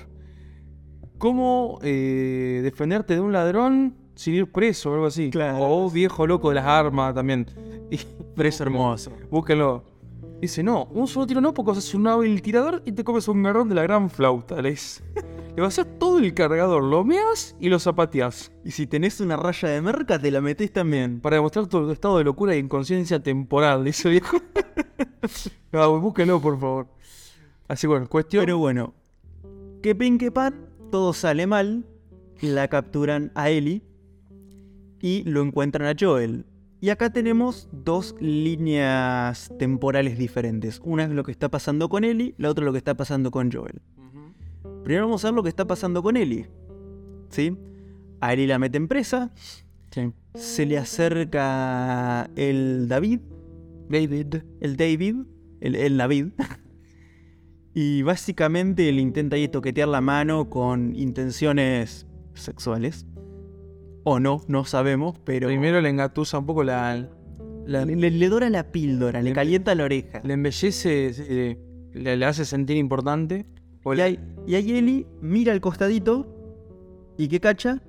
¿Cómo 1.18 1.78
eh, 1.82 2.60
defenderte 2.62 3.14
de 3.14 3.20
un 3.20 3.32
ladrón 3.32 3.96
sin 4.16 4.34
ir 4.34 4.50
preso 4.50 4.90
o 4.90 4.94
algo 4.94 5.06
así? 5.06 5.30
Claro. 5.30 5.58
O 5.60 5.90
viejo 5.90 6.26
loco 6.26 6.48
de 6.48 6.56
las 6.56 6.66
armas 6.66 7.14
también. 7.14 7.46
Y 7.88 7.98
Preso 8.34 8.64
hermoso. 8.64 9.12
búsquenlo. 9.30 9.84
Dice, 10.40 10.62
no, 10.62 10.86
un 10.90 11.06
solo 11.06 11.24
tiro 11.24 11.40
no, 11.40 11.54
porque 11.54 11.74
sos 11.74 11.94
un 11.94 12.08
hábil 12.08 12.42
tirador 12.42 12.82
y 12.84 12.90
te 12.90 13.04
comes 13.04 13.28
un 13.28 13.44
garrón 13.44 13.68
de 13.68 13.76
la 13.76 13.82
gran 13.82 14.10
flauta. 14.10 14.60
Le 14.60 14.70
dice. 14.70 15.04
Le 15.56 15.62
vas 15.62 15.78
a 15.78 15.82
hacer 15.82 15.98
todo 15.98 16.18
el 16.18 16.34
cargador, 16.34 16.82
lo 16.82 17.02
meas 17.04 17.56
y 17.58 17.70
lo 17.70 17.78
zapateas. 17.78 18.52
Y 18.62 18.72
si 18.72 18.86
tenés 18.86 19.20
una 19.20 19.36
raya 19.38 19.68
de 19.68 19.80
merca, 19.80 20.18
te 20.18 20.30
la 20.30 20.42
metés 20.42 20.70
también. 20.70 21.20
Para 21.20 21.36
demostrar 21.36 21.66
tu 21.66 21.90
estado 21.90 22.18
de 22.18 22.24
locura 22.24 22.52
e 22.54 22.58
inconsciencia 22.58 23.22
temporal, 23.22 23.84
dice 23.84 24.10
viejo. 24.10 24.36
no, 25.72 26.00
búsquenlo, 26.00 26.42
por 26.42 26.60
favor. 26.60 26.88
Así 27.68 27.86
bueno, 27.86 28.06
cuestión. 28.06 28.42
Pero 28.44 28.58
bueno, 28.58 28.92
que 29.82 29.94
pin 29.94 30.18
que 30.18 30.30
pan, 30.30 30.68
todo 30.90 31.14
sale 31.14 31.46
mal. 31.46 31.86
La 32.42 32.68
capturan 32.68 33.32
a 33.34 33.48
Ellie 33.48 33.85
y 35.00 35.22
lo 35.24 35.42
encuentran 35.42 35.88
a 35.88 35.96
Joel. 35.98 36.46
Y 36.80 36.90
acá 36.90 37.10
tenemos 37.10 37.68
dos 37.72 38.14
líneas 38.20 39.50
temporales 39.58 40.18
diferentes. 40.18 40.80
Una 40.84 41.04
es 41.04 41.10
lo 41.10 41.24
que 41.24 41.32
está 41.32 41.48
pasando 41.48 41.88
con 41.88 42.04
Ellie, 42.04 42.34
la 42.38 42.50
otra 42.50 42.62
es 42.62 42.66
lo 42.66 42.72
que 42.72 42.78
está 42.78 42.94
pasando 42.96 43.30
con 43.30 43.50
Joel. 43.50 43.80
Primero 44.84 45.06
vamos 45.06 45.24
a 45.24 45.28
ver 45.28 45.34
lo 45.34 45.42
que 45.42 45.48
está 45.48 45.66
pasando 45.66 46.02
con 46.02 46.16
Ellie. 46.16 46.48
¿Sí? 47.30 47.56
A 48.20 48.32
Ellie 48.34 48.46
la 48.46 48.58
meten 48.58 48.88
presa, 48.88 49.32
Sí. 49.90 50.12
se 50.34 50.66
le 50.66 50.76
acerca 50.78 52.30
el 52.36 52.86
David, 52.88 53.20
David. 53.88 54.36
el 54.60 54.76
David, 54.76 55.16
el, 55.60 55.74
el 55.74 55.96
David. 55.96 56.26
y 57.74 58.02
básicamente 58.02 58.90
le 58.92 59.00
intenta 59.00 59.36
ahí 59.36 59.48
toquetear 59.48 59.88
la 59.88 60.00
mano 60.00 60.50
con 60.50 60.94
intenciones 60.94 62.06
sexuales. 62.34 63.06
O 64.08 64.20
no, 64.20 64.40
no 64.46 64.64
sabemos, 64.64 65.18
pero 65.24 65.48
Primero 65.48 65.80
le 65.80 65.88
engatusa 65.88 66.38
un 66.38 66.46
poco 66.46 66.62
la. 66.62 67.08
la- 67.66 67.84
le, 67.84 67.96
le- 68.10 68.28
dora 68.28 68.48
la 68.50 68.70
píldora, 68.70 69.20
le 69.20 69.30
Le- 69.30 69.34
calienta 69.34 69.74
la 69.74 69.82
oreja. 69.82 70.20
le 70.22 70.34
embellece, 70.34 71.10
eh, 71.18 71.58
le, 71.92 72.16
le 72.16 72.24
hace 72.24 72.44
sentir 72.44 72.76
importante. 72.76 73.46
Y 73.84 74.00
ahí, 74.00 74.20
y 74.46 74.54
ahí 74.54 74.76
Ellie 74.76 75.06
mira 75.20 75.52
al 75.52 75.60
costadito 75.60 76.26
y 77.18 77.26
¿qué 77.28 77.40
cacha? 77.40 77.82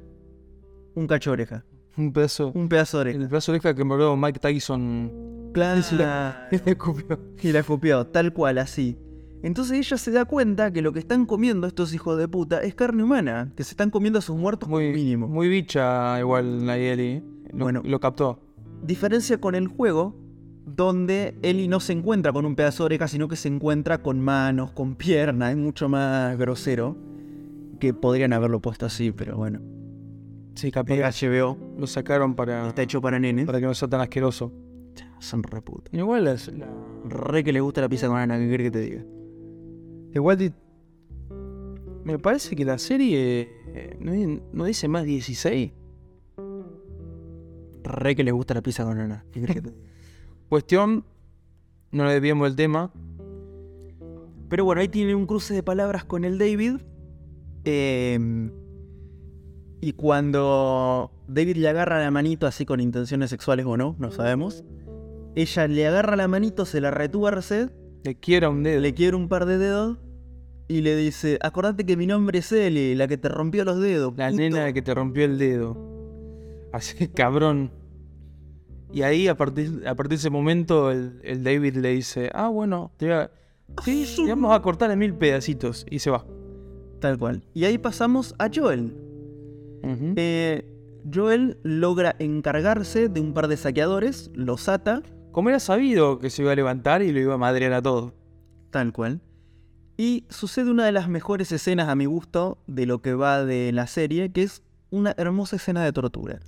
Un 0.95 1.05
cacho 1.05 1.29
de 1.31 1.33
oreja. 1.33 1.65
un 1.97 2.11
pedazo. 2.13 2.51
Un 2.55 2.67
pedazo 2.67 2.97
de 3.03 3.11
El 3.11 3.17
oreja. 3.17 3.29
pedazo 3.29 3.51
de 3.51 3.55
oreja 3.59 3.75
que 3.75 3.83
murió 3.83 4.15
Mike 4.17 4.39
Tyson. 4.39 5.51
Claro. 5.53 5.81
Le 6.51 6.71
escupió. 6.71 7.19
Y 7.43 7.51
la 7.51 7.61
copió, 7.63 8.07
tal 8.07 8.33
cual, 8.33 8.57
así. 8.57 8.97
Entonces 9.47 9.77
ella 9.77 9.97
se 9.97 10.11
da 10.11 10.25
cuenta 10.25 10.71
que 10.71 10.81
lo 10.81 10.91
que 10.93 10.99
están 10.99 11.25
comiendo 11.25 11.67
estos 11.67 11.93
hijos 11.93 12.17
de 12.17 12.27
puta 12.27 12.61
es 12.61 12.75
carne 12.75 13.03
humana, 13.03 13.51
que 13.55 13.63
se 13.63 13.71
están 13.71 13.89
comiendo 13.89 14.19
a 14.19 14.21
sus 14.21 14.35
muertos 14.35 14.67
Muy, 14.69 14.91
mínimo. 14.91 15.27
muy 15.27 15.47
bicha 15.47 16.19
igual 16.19 16.65
la 16.67 16.77
Ellie. 16.77 17.23
Lo, 17.53 17.63
Bueno. 17.65 17.81
lo 17.83 17.99
captó. 17.99 18.39
Diferencia 18.83 19.39
con 19.39 19.55
el 19.55 19.67
juego, 19.67 20.15
donde 20.65 21.37
Ellie 21.41 21.67
no 21.69 21.79
se 21.79 21.93
encuentra 21.93 22.33
con 22.33 22.45
un 22.45 22.55
pedazo 22.55 22.83
de 22.83 22.85
oreja, 22.87 23.07
sino 23.07 23.27
que 23.27 23.35
se 23.37 23.47
encuentra 23.47 24.03
con 24.03 24.19
manos, 24.19 24.71
con 24.71 24.95
piernas, 24.95 25.51
es 25.51 25.57
mucho 25.57 25.87
más 25.89 26.37
grosero. 26.37 26.97
Que 27.79 27.93
podrían 27.93 28.33
haberlo 28.33 28.59
puesto 28.59 28.85
así, 28.85 29.11
pero 29.11 29.37
bueno. 29.37 29.61
Sí, 30.55 30.71
capaz. 30.71 30.93
HBO 30.95 31.57
Lo 31.77 31.87
sacaron 31.87 32.35
para, 32.35 32.67
está 32.67 32.81
hecho 32.81 32.99
para 33.01 33.17
nenes. 33.19 33.45
para 33.45 33.59
que 33.59 33.65
no 33.65 33.73
sea 33.73 33.87
tan 33.87 34.01
asqueroso. 34.01 34.51
Son 35.19 35.41
re 35.43 35.61
putos. 35.61 35.93
Igual 35.93 36.27
es 36.27 36.51
la... 36.53 36.67
Re 37.07 37.43
que 37.43 37.53
le 37.53 37.61
gusta 37.61 37.81
la 37.81 37.87
pizza 37.89 38.07
con 38.07 38.17
ana, 38.17 38.37
¿qué 38.37 38.49
querés 38.49 38.65
que 38.67 38.71
te 38.71 38.79
diga? 38.81 39.03
Igual 40.13 40.37
di- 40.37 40.53
me 42.03 42.17
parece 42.19 42.55
que 42.55 42.63
la 42.65 42.77
serie 42.77 43.49
eh, 43.67 43.97
no, 43.99 44.11
di- 44.11 44.41
no 44.53 44.65
dice 44.65 44.87
más 44.87 45.03
16. 45.03 45.71
Re 47.83 48.15
que 48.15 48.23
le 48.23 48.31
gusta 48.31 48.53
la 48.53 48.61
pizza 48.61 48.83
con 48.83 48.99
ana, 48.99 49.25
¿qué 49.31 49.39
querés 49.41 49.55
que 49.57 49.61
te 49.61 49.69
diga? 49.71 49.81
Cuestión, 50.49 51.05
no 51.91 52.05
le 52.05 52.13
desviemos 52.13 52.47
el 52.47 52.55
tema. 52.55 52.91
Pero 54.49 54.63
bueno, 54.65 54.81
ahí 54.81 54.87
tiene 54.87 55.13
un 55.15 55.25
cruce 55.25 55.53
de 55.53 55.63
palabras 55.63 56.05
con 56.05 56.23
el 56.25 56.37
David. 56.37 56.77
eh, 57.65 58.49
y 59.79 59.91
cuando 59.93 61.11
David 61.27 61.57
le 61.57 61.67
agarra 61.69 61.99
la 62.01 62.09
manito 62.09 62.47
así 62.47 62.65
con 62.65 62.79
intenciones 62.79 63.29
sexuales 63.29 63.65
o 63.67 63.77
no, 63.77 63.95
no 63.99 64.09
sabemos. 64.11 64.63
Ella 65.35 65.67
le 65.67 65.85
agarra 65.87 66.15
la 66.15 66.27
manito, 66.27 66.65
se 66.65 66.81
la 66.81 66.89
retuerce, 66.89 67.69
Le 68.03 68.15
quiera 68.15 68.49
un 68.49 68.63
dedo. 68.63 68.79
le 68.81 68.93
quiere 68.93 69.15
un 69.15 69.27
par 69.27 69.45
de 69.45 69.57
dedos 69.57 69.97
y 70.69 70.81
le 70.81 70.95
dice, 70.95 71.37
acordate 71.41 71.85
que 71.85 71.95
mi 71.97 72.07
nombre 72.07 72.39
es 72.39 72.51
Ellie, 72.51 72.95
la 72.95 73.07
que 73.07 73.17
te 73.17 73.29
rompió 73.29 73.63
los 73.65 73.79
dedos. 73.79 74.13
La 74.17 74.29
puto". 74.29 74.41
nena 74.41 74.71
que 74.73 74.81
te 74.81 74.93
rompió 74.93 75.25
el 75.25 75.37
dedo. 75.37 75.77
Así, 76.73 77.07
cabrón. 77.07 77.71
Y 78.93 79.01
ahí, 79.01 79.27
a 79.27 79.35
partir, 79.35 79.83
a 79.85 79.95
partir 79.95 80.09
de 80.11 80.15
ese 80.15 80.29
momento, 80.29 80.91
el, 80.91 81.19
el 81.23 81.43
David 81.43 81.75
le 81.77 81.89
dice, 81.93 82.29
ah, 82.33 82.47
bueno, 82.49 82.91
te, 82.97 83.05
voy 83.07 83.15
a- 83.15 83.31
sí, 83.83 84.05
te 84.15 84.29
vamos 84.29 84.55
a 84.55 84.61
cortar 84.61 84.91
en 84.91 84.99
mil 84.99 85.13
pedacitos. 85.13 85.85
Y 85.89 85.99
se 85.99 86.09
va. 86.09 86.25
Tal 86.99 87.17
cual. 87.17 87.43
Y 87.53 87.65
ahí 87.65 87.77
pasamos 87.77 88.33
a 88.39 88.49
Joel. 88.53 88.93
Eh, 90.15 90.65
Joel 91.13 91.57
logra 91.63 92.15
encargarse 92.19 93.07
de 93.07 93.19
un 93.21 93.33
par 93.33 93.47
de 93.47 93.55
saqueadores, 93.57 94.31
los 94.33 94.67
ata, 94.67 95.03
Como 95.37 95.49
era 95.49 95.59
sabido 95.59 96.17
que 96.17 96.31
se 96.31 96.41
iba 96.41 96.51
a 96.51 96.55
levantar 96.55 97.03
y 97.03 97.11
lo 97.11 97.19
iba 97.19 97.35
a 97.35 97.37
madrear 97.37 97.71
a 97.73 97.81
todo. 97.83 98.15
tal 98.71 98.91
cual. 98.91 99.21
Y 99.95 100.25
sucede 100.29 100.71
una 100.71 100.83
de 100.83 100.91
las 100.91 101.09
mejores 101.09 101.51
escenas 101.51 101.89
a 101.89 101.95
mi 101.95 102.05
gusto 102.05 102.57
de 102.65 102.87
lo 102.87 103.03
que 103.03 103.13
va 103.13 103.45
de 103.45 103.71
la 103.71 103.85
serie, 103.85 104.31
que 104.31 104.41
es 104.41 104.63
una 104.89 105.13
hermosa 105.15 105.57
escena 105.57 105.83
de 105.83 105.93
tortura. 105.93 106.39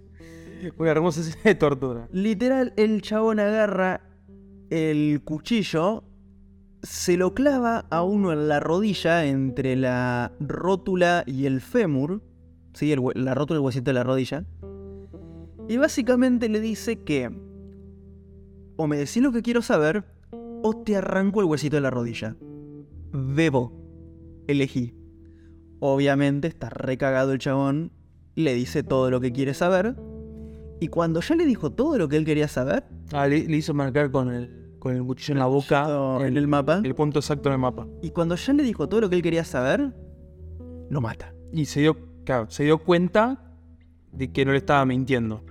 Una 0.78 0.90
hermosa 0.90 1.20
escena 1.20 1.42
de 1.44 1.54
tortura. 1.54 2.08
Literal, 2.12 2.72
el 2.78 3.02
chabón 3.02 3.40
agarra 3.40 4.00
el 4.70 5.20
cuchillo, 5.22 6.04
se 6.82 7.18
lo 7.18 7.34
clava 7.34 7.84
a 7.90 8.04
uno 8.04 8.32
en 8.32 8.48
la 8.48 8.58
rodilla 8.58 9.26
entre 9.26 9.76
la 9.76 10.32
rótula 10.40 11.24
y 11.26 11.44
el 11.44 11.60
fémur, 11.60 12.22
¿sí? 12.72 12.90
El 12.90 13.02
la 13.16 13.34
rótula 13.34 13.58
y 13.58 13.60
el 13.60 13.66
huesito 13.66 13.90
de 13.90 13.92
la 13.92 14.02
rodilla. 14.02 14.46
Y 15.68 15.76
básicamente 15.76 16.48
le 16.48 16.60
dice 16.60 17.02
que 17.02 17.30
o 18.76 18.86
me 18.86 18.96
decís 18.96 19.22
lo 19.22 19.32
que 19.32 19.42
quiero 19.42 19.62
saber 19.62 20.04
o 20.62 20.74
te 20.84 20.96
arranco 20.96 21.40
el 21.40 21.46
huesito 21.46 21.76
de 21.76 21.82
la 21.82 21.90
rodilla. 21.90 22.36
Debo. 23.12 23.72
Elegí. 24.46 24.94
Obviamente 25.80 26.48
está 26.48 26.70
recagado 26.70 27.32
el 27.32 27.38
chabón, 27.38 27.92
le 28.34 28.54
dice 28.54 28.82
todo 28.82 29.10
lo 29.10 29.20
que 29.20 29.32
quiere 29.32 29.54
saber. 29.54 29.96
Y 30.80 30.88
cuando 30.88 31.20
ya 31.20 31.34
le 31.34 31.46
dijo 31.46 31.70
todo 31.70 31.98
lo 31.98 32.08
que 32.08 32.16
él 32.16 32.24
quería 32.24 32.48
saber, 32.48 32.84
Ah, 33.12 33.26
le, 33.28 33.46
le 33.46 33.56
hizo 33.56 33.74
marcar 33.74 34.10
con 34.10 34.30
el, 34.32 34.74
con 34.78 34.94
el 34.96 35.04
cuchillo 35.04 35.34
en 35.34 35.38
la 35.38 35.46
boca 35.46 36.18
en 36.26 36.36
el 36.36 36.48
mapa, 36.48 36.80
el 36.82 36.94
punto 36.94 37.18
exacto 37.20 37.48
en 37.48 37.54
el 37.54 37.58
mapa. 37.58 37.86
y 38.02 38.10
cuando 38.10 38.34
ya 38.34 38.52
le 38.54 38.62
dijo 38.62 38.88
todo 38.88 39.02
lo 39.02 39.10
que 39.10 39.16
él 39.16 39.22
quería 39.22 39.44
saber, 39.44 39.92
lo 40.90 41.00
mata. 41.00 41.32
Y 41.52 41.66
se 41.66 41.80
dio, 41.80 41.96
claro, 42.24 42.50
se 42.50 42.64
dio 42.64 42.78
cuenta 42.78 43.56
de 44.12 44.32
que 44.32 44.44
no 44.44 44.52
le 44.52 44.58
estaba 44.58 44.84
mintiendo. 44.84 45.44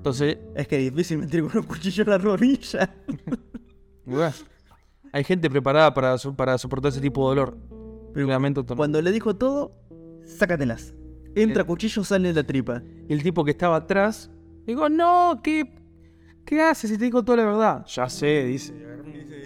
Entonces, 0.00 0.38
Es 0.54 0.66
que 0.66 0.78
es 0.86 0.90
difícil 0.94 1.18
meter 1.18 1.42
con 1.44 1.58
un 1.58 1.62
cuchillo 1.64 2.04
en 2.04 2.08
la 2.10 2.16
rodilla. 2.16 2.90
hay 5.12 5.24
gente 5.24 5.50
preparada 5.50 5.92
para, 5.92 6.16
so- 6.16 6.34
para 6.34 6.56
soportar 6.56 6.90
ese 6.90 7.02
tipo 7.02 7.28
de 7.28 7.36
dolor. 7.36 7.58
Pero 8.14 8.26
Lamento. 8.26 8.64
Cuando 8.64 9.00
le 9.02 9.12
dijo 9.12 9.36
todo, 9.36 9.72
sácatelas. 10.24 10.94
Entra 11.34 11.62
Eh. 11.62 11.66
cuchillo, 11.66 12.02
sale 12.02 12.28
de 12.28 12.34
la 12.34 12.46
tripa. 12.46 12.82
Y 13.08 13.12
el 13.12 13.22
tipo 13.22 13.44
que 13.44 13.50
estaba 13.50 13.76
atrás, 13.76 14.30
digo, 14.66 14.88
no, 14.88 15.40
¿qué, 15.44 15.70
qué 16.46 16.62
haces 16.62 16.90
si 16.90 16.96
te 16.98 17.04
digo 17.04 17.22
toda 17.22 17.36
la 17.36 17.44
verdad? 17.44 17.86
Ya 17.86 18.08
sé, 18.08 18.44
dice. 18.46 18.74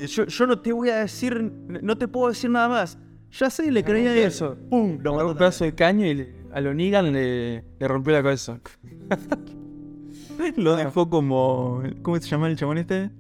Yo, 0.07 0.25
yo 0.27 0.47
no 0.47 0.61
te 0.61 0.73
voy 0.73 0.90
a 0.90 0.99
decir, 0.99 1.35
no 1.83 1.99
te 1.99 2.07
puedo 2.09 2.29
decir 2.29 2.49
nada 2.51 2.69
más. 2.69 2.97
Ya 3.33 3.51
sé, 3.51 3.71
le 3.73 3.83
creía 3.83 4.14
eso. 4.25 4.57
¡Pum! 4.71 4.99
Lo 5.03 5.14
Agarró 5.14 5.33
un 5.33 5.37
pedazo 5.37 5.64
de 5.64 5.75
caño 5.75 6.07
y 6.07 6.14
le- 6.14 6.45
a 6.53 6.61
le, 6.61 7.64
le 7.81 7.88
rompió 7.88 8.12
la 8.12 8.23
cabeza. 8.23 8.61
Lo 10.57 10.77
dejó 10.77 11.09
como. 11.11 11.83
¿Cómo 12.03 12.16
se 12.18 12.29
llama 12.29 12.49
el 12.49 12.57
chabón 12.57 12.79
este? 12.79 13.11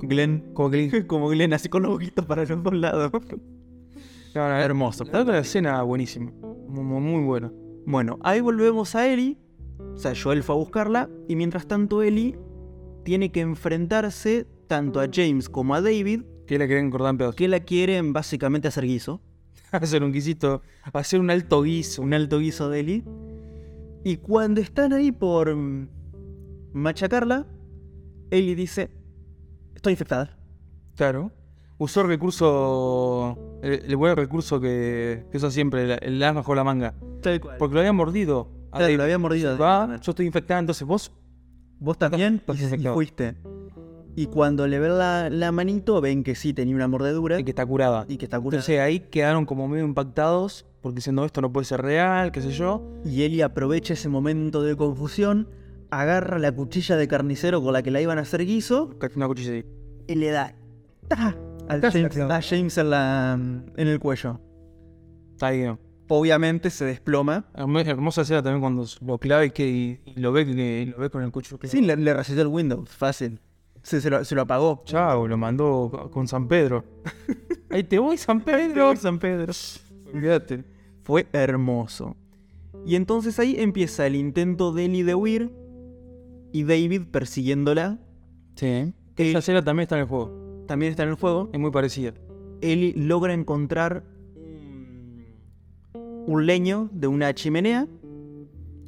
Glenn. 0.00 0.52
Como 1.06 1.28
Glenn, 1.28 1.52
así 1.54 1.68
con 1.68 1.82
los 1.84 1.94
ojitos 1.96 2.26
para 2.26 2.44
los 2.44 2.62
dos 2.62 2.74
lados. 2.74 3.10
No, 4.34 4.48
no, 4.48 4.54
Hermoso. 4.56 5.04
La 5.04 5.22
otra 5.22 5.38
escena 5.38 5.80
buenísima. 5.82 6.30
Muy, 6.68 7.00
muy- 7.00 7.24
buena. 7.24 7.50
Bueno, 7.86 8.18
ahí 8.22 8.40
volvemos 8.40 8.94
a 8.94 9.08
Ellie. 9.08 9.38
O 9.94 9.96
sea, 9.96 10.12
Joel 10.20 10.42
fue 10.42 10.54
a 10.54 10.58
buscarla. 10.58 11.08
Y 11.28 11.36
mientras 11.36 11.66
tanto, 11.66 12.02
Ellie 12.02 12.36
tiene 13.04 13.32
que 13.32 13.40
enfrentarse 13.40 14.46
tanto 14.66 15.00
a 15.00 15.06
James 15.10 15.48
como 15.48 15.74
a 15.74 15.80
David, 15.80 16.22
Que 16.46 16.58
la 16.58 16.66
querían 16.68 16.90
cortar 16.90 17.10
en 17.10 17.18
pedazos. 17.18 17.36
que 17.36 17.48
la 17.48 17.60
quieren 17.60 18.12
básicamente 18.12 18.68
hacer 18.68 18.84
guiso. 18.84 19.22
hacer 19.72 20.02
un 20.04 20.12
guisito. 20.12 20.60
Hacer 20.92 21.20
un 21.20 21.30
alto 21.30 21.62
guiso. 21.62 22.02
Un 22.02 22.12
alto 22.12 22.38
guiso 22.40 22.68
de 22.68 22.80
Ellie. 22.80 23.04
Y 24.04 24.18
cuando 24.18 24.60
están 24.60 24.92
ahí 24.92 25.10
por 25.10 25.56
machacarla, 26.76 27.46
Ellie 28.30 28.54
dice: 28.54 28.90
Estoy 29.74 29.92
infectada. 29.92 30.36
Claro. 30.96 31.32
Usó 31.78 32.00
el 32.02 32.08
recurso. 32.08 33.58
El, 33.62 33.82
el 33.86 33.96
buen 33.96 34.16
recurso 34.16 34.60
que, 34.60 35.26
que 35.30 35.36
usa 35.36 35.50
siempre, 35.50 35.82
el, 35.84 35.98
el 36.02 36.22
as 36.22 36.34
bajo 36.34 36.54
la 36.54 36.64
manga. 36.64 36.94
Tal 37.22 37.40
cual. 37.40 37.56
Porque 37.58 37.74
lo 37.74 37.80
había 37.80 37.92
mordido. 37.92 38.48
Claro, 38.72 38.94
lo 38.96 39.02
había 39.02 39.18
mordido. 39.18 39.56
Va, 39.58 39.98
yo 40.00 40.10
estoy 40.10 40.26
infectada, 40.26 40.60
entonces 40.60 40.86
vos. 40.86 41.12
Vos 41.78 41.98
también 41.98 42.36
Estás 42.46 42.72
y- 42.72 42.86
fuiste. 42.88 43.36
Y 44.18 44.26
cuando 44.26 44.66
le 44.66 44.78
ven 44.78 44.96
la, 44.96 45.28
la 45.28 45.52
manito, 45.52 46.00
ven 46.00 46.24
que 46.24 46.34
sí 46.34 46.54
tenía 46.54 46.74
una 46.74 46.88
mordedura 46.88 47.38
Y 47.38 47.44
que 47.44 47.50
está 47.50 47.66
curada. 47.66 48.06
y 48.08 48.16
que 48.16 48.24
está 48.24 48.40
curada. 48.40 48.60
Entonces 48.60 48.80
ahí 48.80 49.00
quedaron 49.00 49.44
como 49.44 49.68
medio 49.68 49.84
impactados. 49.84 50.64
Porque 50.80 50.96
diciendo 50.96 51.24
esto 51.24 51.40
no 51.42 51.52
puede 51.52 51.66
ser 51.66 51.82
real, 51.82 52.32
qué 52.32 52.40
sé 52.40 52.50
yo. 52.52 52.82
Y 53.04 53.22
Ellie 53.24 53.42
aprovecha 53.42 53.92
ese 53.92 54.08
momento 54.08 54.62
de 54.62 54.74
confusión, 54.76 55.48
agarra 55.90 56.38
la 56.38 56.52
cuchilla 56.52 56.96
de 56.96 57.08
carnicero 57.08 57.62
con 57.62 57.72
la 57.72 57.82
que 57.82 57.90
la 57.90 58.00
iban 58.00 58.18
a 58.18 58.22
hacer 58.22 58.44
guiso 58.44 58.90
Casi 58.98 59.16
Una 59.16 59.26
cuchilla 59.28 59.52
ahí. 59.52 59.64
y 60.08 60.14
le 60.14 60.30
da 60.30 60.54
¡ta! 61.08 61.36
al 61.68 61.80
James, 61.80 62.16
a 62.18 62.40
James 62.42 62.78
en, 62.78 62.90
la, 62.90 63.34
en 63.76 63.88
el 63.88 63.98
cuello. 63.98 64.40
Está 65.32 65.48
ahí. 65.48 65.62
¿no? 65.64 65.78
Obviamente 66.08 66.70
se 66.70 66.84
desploma. 66.84 67.46
Hermo- 67.54 67.80
Hermosa 67.80 68.22
escena 68.22 68.42
también 68.42 68.60
cuando 68.60 68.84
lo 69.04 69.18
clava 69.18 69.44
y, 69.44 69.50
que, 69.50 69.66
y, 69.68 70.00
y 70.04 70.20
lo, 70.20 70.30
ve, 70.32 70.46
que- 70.46 70.82
y 70.82 70.86
lo 70.86 70.98
ve 70.98 71.10
con 71.10 71.22
el 71.22 71.32
cuchillo. 71.32 71.58
Sí, 71.64 71.80
le, 71.80 71.96
le 71.96 72.12
el 72.12 72.46
Windows, 72.46 72.88
fácil. 72.90 73.40
Se, 73.82 74.00
se 74.00 74.10
lo, 74.10 74.24
se 74.24 74.34
lo 74.34 74.42
apagó. 74.42 74.82
Chao, 74.84 75.26
lo 75.28 75.36
mandó 75.36 76.08
con 76.12 76.26
San 76.28 76.46
Pedro. 76.48 76.84
Ahí 77.70 77.82
te 77.84 77.98
voy, 77.98 78.16
San 78.16 78.40
Pedro. 78.40 78.94
San 78.96 79.18
Pedro. 79.18 79.52
Olvídate. 80.12 80.64
Fue 81.02 81.26
hermoso. 81.32 82.16
Y 82.84 82.94
entonces 82.94 83.38
ahí 83.40 83.56
empieza 83.58 84.06
el 84.06 84.14
intento 84.14 84.72
de 84.72 84.84
Ellie 84.84 85.02
de 85.02 85.14
huir 85.16 85.52
y 86.56 86.62
David 86.64 87.02
persiguiéndola. 87.10 87.98
Sí. 88.54 88.66
Eh, 88.66 88.94
Esa 89.16 89.38
escena 89.38 89.62
también 89.64 89.82
está 89.84 89.96
en 89.96 90.02
el 90.02 90.08
juego. 90.08 90.64
También 90.66 90.90
está 90.90 91.02
en 91.02 91.10
el 91.10 91.14
juego. 91.16 91.50
Es 91.52 91.60
muy 91.60 91.70
parecida. 91.70 92.12
Ellie 92.60 92.94
logra 92.96 93.34
encontrar 93.34 94.04
un- 94.36 95.24
un 96.26 96.46
leño 96.46 96.88
de 96.92 97.06
una 97.06 97.34
chimenea 97.34 97.86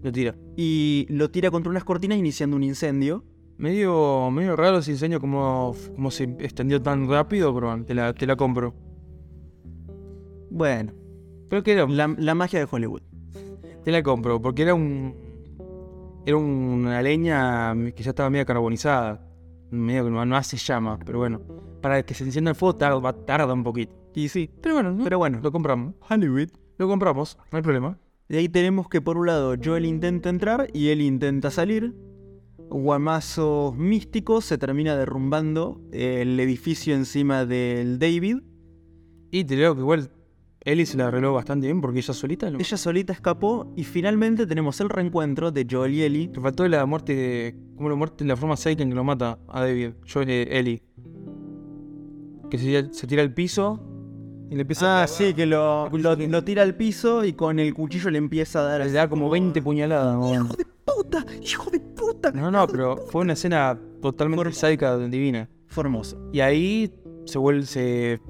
Lo 0.02 0.11
tira. 0.12 0.35
y 0.57 1.07
lo 1.11 1.31
tira 1.31 1.50
contra 1.50 1.70
unas 1.70 1.85
cortinas 1.85 2.18
iniciando 2.18 2.57
un 2.57 2.62
incendio. 2.64 3.24
Medio, 3.59 4.31
medio 4.31 4.54
raro 4.57 4.78
ese 4.78 4.92
diseño 4.92 5.18
como, 5.20 5.74
como 5.96 6.11
se 6.11 6.24
extendió 6.38 6.81
tan 6.81 7.09
rápido, 7.09 7.52
pero 7.54 7.85
te 7.85 7.92
la, 7.94 8.12
te 8.14 8.26
la 8.26 8.37
compro. 8.37 8.72
Bueno, 10.50 10.92
Pero 11.48 11.62
que 11.62 11.72
era, 11.72 11.87
la, 11.87 12.14
la 12.18 12.35
magia 12.35 12.59
de 12.61 12.66
Hollywood. 12.70 13.02
te 13.85 13.90
la 13.92 14.02
compro, 14.02 14.40
porque 14.40 14.62
era 14.62 14.74
un. 14.74 15.14
Era 16.26 16.37
una 16.37 17.00
leña 17.02 17.74
que 17.94 18.02
ya 18.02 18.11
estaba 18.11 18.31
medio 18.31 18.44
carbonizada. 18.46 19.24
Medio 19.70 20.04
que 20.04 20.11
no, 20.11 20.24
no 20.24 20.37
hace 20.37 20.57
llama, 20.57 20.98
pero 21.04 21.18
bueno. 21.18 21.40
para 21.81 22.02
que 22.02 22.14
se 22.14 22.24
encienda 22.24 22.50
el 22.50 22.57
fuego 22.57 22.76
tarda, 22.76 23.12
tarda 23.24 23.52
un 23.52 23.62
poquito. 23.64 23.94
Y 24.14 24.28
sí, 24.28 24.50
Pero 24.62 24.74
bueno, 24.74 24.92
¿no? 24.92 25.04
pero 25.04 25.18
bueno, 25.18 25.40
lo 25.42 25.52
compramos. 25.52 25.94
Hollywood. 26.09 26.48
Lo 26.78 26.88
compramos, 26.88 27.37
no 27.50 27.57
hay 27.57 27.62
problema. 27.62 27.98
De 28.28 28.38
ahí 28.38 28.48
tenemos 28.48 28.88
que 28.88 29.00
por 29.00 29.16
un 29.16 29.26
lado 29.26 29.54
Joel 29.62 29.85
intenta 29.85 30.28
entrar 30.28 30.68
y 30.72 30.88
él 30.88 31.00
intenta 31.00 31.50
salir. 31.50 31.94
Guamazos 32.70 33.74
místicos 33.76 34.44
se 34.44 34.59
termina 34.59 34.96
derrumbando 34.96 35.81
el 35.92 36.38
edificio 36.38 36.94
encima 36.94 37.46
del 37.46 37.98
David. 37.98 38.38
Y 39.31 39.44
te 39.44 39.57
digo 39.57 39.74
que 39.74 39.81
igual 39.81 40.11
Ellie 40.70 40.87
se 40.87 40.96
la 40.96 41.09
arregló 41.09 41.33
bastante 41.33 41.66
bien 41.66 41.81
porque 41.81 41.98
ella 42.00 42.12
solita 42.14 42.50
lo... 42.50 42.59
Ella 42.59 42.76
solita 42.76 43.12
escapó 43.12 43.72
y 43.76 43.85
finalmente 43.85 44.46
tenemos 44.46 44.81
el 44.81 44.88
reencuentro 44.88 45.50
de 45.50 45.66
Joel 45.70 45.94
y 45.94 46.02
Ellie. 46.02 46.31
Le 46.35 46.40
faltó 46.40 46.66
la 46.68 46.85
muerte 46.87 47.14
de... 47.14 47.57
Como 47.76 47.88
la 47.88 47.94
muerte 47.94 48.24
la 48.24 48.37
forma 48.37 48.57
Satan 48.57 48.88
que 48.88 48.94
lo 48.94 49.04
mata 49.04 49.38
a 49.48 49.61
David. 49.62 49.90
Yo, 50.04 50.22
eh, 50.22 50.48
Ellie. 50.50 50.83
Que 52.50 52.59
se, 52.59 52.92
se 52.92 53.07
tira 53.07 53.22
al 53.22 53.33
piso 53.33 53.81
y 54.50 54.54
le 54.54 54.62
empieza 54.62 55.00
Ah, 55.00 55.02
a... 55.04 55.07
sí, 55.07 55.35
que 55.35 55.44
lo, 55.46 55.88
lo, 55.90 56.16
lo 56.16 56.44
tira 56.44 56.62
al 56.62 56.74
piso 56.74 57.24
y 57.24 57.35
con 57.35 57.59
el 57.59 57.74
cuchillo 57.74 58.11
le 58.11 58.18
empieza 58.18 58.61
a 58.61 58.62
dar 58.62 58.81
Le 58.87 58.92
da 58.92 59.09
como 59.09 59.28
20 59.31 59.61
puñaladas. 59.62 60.14
¿no? 60.16 60.33
¡Hijo 60.35 60.54
de 60.57 60.64
puta! 60.85 61.26
¡Hijo 61.42 61.70
de 61.70 61.81
puta! 61.81 62.31
No, 62.33 62.50
no, 62.50 62.66
pero 62.66 62.96
fue 62.96 63.20
una 63.22 63.35
escena 63.35 63.78
totalmente 64.00 64.52
sádica, 64.52 64.96
divina. 64.98 65.48
Fue 65.66 65.85
hermoso. 65.85 66.18
Y 66.33 66.40
ahí 66.40 66.90
se 67.26 67.38
vuelve, 67.38 67.66
se, 67.66 68.20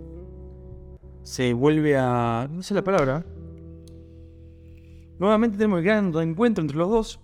se 1.29 1.53
vuelve 1.53 1.95
a... 1.95 2.49
No 2.51 2.62
sé 2.62 2.73
la 2.73 2.83
palabra. 2.83 3.23
Nuevamente 5.19 5.59
tenemos 5.59 5.81
el 5.81 5.85
gran 5.85 6.17
encuentro 6.17 6.62
entre 6.62 6.79
los 6.79 6.88
dos. 6.88 7.21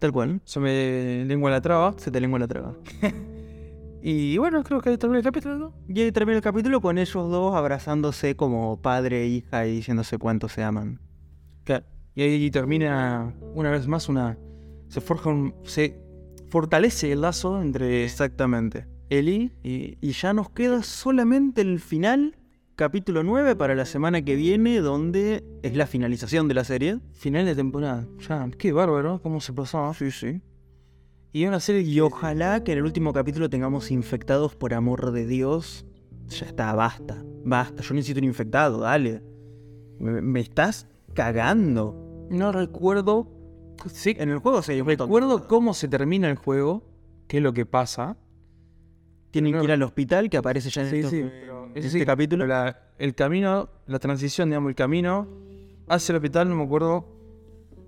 Tal 0.00 0.10
cual. 0.10 0.40
Se 0.44 0.58
me 0.58 1.24
lengua 1.26 1.52
la 1.52 1.60
traba. 1.60 1.94
Se 1.96 2.10
te 2.10 2.20
lengua 2.20 2.40
la 2.40 2.48
traga. 2.48 2.74
Y 4.02 4.38
bueno, 4.38 4.62
creo 4.62 4.80
que 4.80 4.90
ahí 4.90 4.98
termina 4.98 5.18
el 5.18 5.24
capítulo, 5.24 5.58
¿no? 5.58 5.74
Y 5.88 6.00
ahí 6.00 6.12
termina 6.12 6.36
el 6.36 6.42
capítulo 6.42 6.80
con 6.80 6.96
ellos 6.96 7.28
dos 7.28 7.56
abrazándose 7.56 8.36
como 8.36 8.80
padre 8.80 9.22
e 9.22 9.26
hija 9.26 9.66
y 9.66 9.72
diciéndose 9.72 10.16
cuánto 10.16 10.48
se 10.48 10.62
aman. 10.62 11.00
Claro. 11.64 11.86
Y 12.14 12.22
ahí 12.22 12.50
termina 12.52 13.34
una 13.54 13.72
vez 13.72 13.88
más 13.88 14.08
una... 14.08 14.38
Se 14.88 15.00
forja 15.00 15.30
un... 15.30 15.54
Se 15.64 15.98
fortalece 16.50 17.10
el 17.10 17.22
lazo 17.22 17.60
entre 17.60 18.04
Exactamente. 18.04 18.86
Ellie 19.10 19.50
Y, 19.64 19.98
y 20.00 20.12
ya 20.12 20.32
nos 20.32 20.50
queda 20.50 20.84
solamente 20.84 21.62
el 21.62 21.80
final, 21.80 22.36
capítulo 22.76 23.22
9, 23.22 23.56
para 23.56 23.74
la 23.74 23.86
semana 23.86 24.22
que 24.22 24.36
viene, 24.36 24.80
donde 24.80 25.44
es 25.62 25.74
la 25.76 25.86
finalización 25.86 26.46
de 26.48 26.54
la 26.54 26.64
serie. 26.64 26.98
final 27.12 27.46
de 27.46 27.54
temporada. 27.54 28.06
Ya, 28.28 28.48
qué 28.58 28.72
bárbaro, 28.72 29.20
cómo 29.22 29.40
se 29.40 29.52
pasaba. 29.52 29.92
Sí, 29.94 30.10
sí. 30.10 30.40
Y 31.32 31.44
una 31.46 31.60
serie 31.60 31.82
Y 31.82 32.00
ojalá 32.00 32.62
que 32.64 32.72
en 32.72 32.78
el 32.78 32.84
último 32.84 33.12
capítulo 33.12 33.50
tengamos 33.50 33.90
infectados 33.90 34.54
por 34.54 34.72
amor 34.74 35.10
de 35.12 35.26
Dios. 35.26 35.84
Ya 36.28 36.46
está, 36.46 36.74
basta. 36.74 37.22
Basta. 37.44 37.82
Yo 37.82 37.94
necesito 37.94 38.18
un 38.20 38.24
infectado, 38.24 38.78
dale. 38.80 39.22
Me, 39.98 40.20
me 40.22 40.40
estás 40.40 40.86
cagando. 41.14 42.26
No 42.30 42.52
recuerdo. 42.52 43.32
Sí, 43.92 44.14
En 44.18 44.30
el 44.30 44.38
juego 44.38 44.62
se 44.62 44.82
recuerdo 44.82 45.46
cómo 45.48 45.74
se 45.74 45.86
termina 45.88 46.28
el 46.30 46.36
juego, 46.36 46.82
qué 47.28 47.36
es 47.38 47.42
lo 47.42 47.52
que 47.52 47.66
pasa. 47.66 48.16
Tienen 49.30 49.52
que 49.52 49.64
ir 49.64 49.72
al 49.72 49.82
hospital, 49.82 50.30
que 50.30 50.38
aparece 50.38 50.70
ya 50.70 50.82
en, 50.82 50.90
Sí, 50.90 50.96
estos- 50.96 51.10
sí, 51.10 51.24
pero 51.82 51.86
este 51.86 52.06
capítulo. 52.06 52.46
La- 52.46 52.78
el 52.98 53.14
camino, 53.14 53.68
la 53.86 53.98
transición, 53.98 54.48
digamos, 54.48 54.68
el 54.70 54.74
camino 54.74 55.26
hacia 55.88 56.12
el 56.12 56.16
hospital, 56.16 56.48
no 56.48 56.56
me 56.56 56.64
acuerdo 56.64 57.06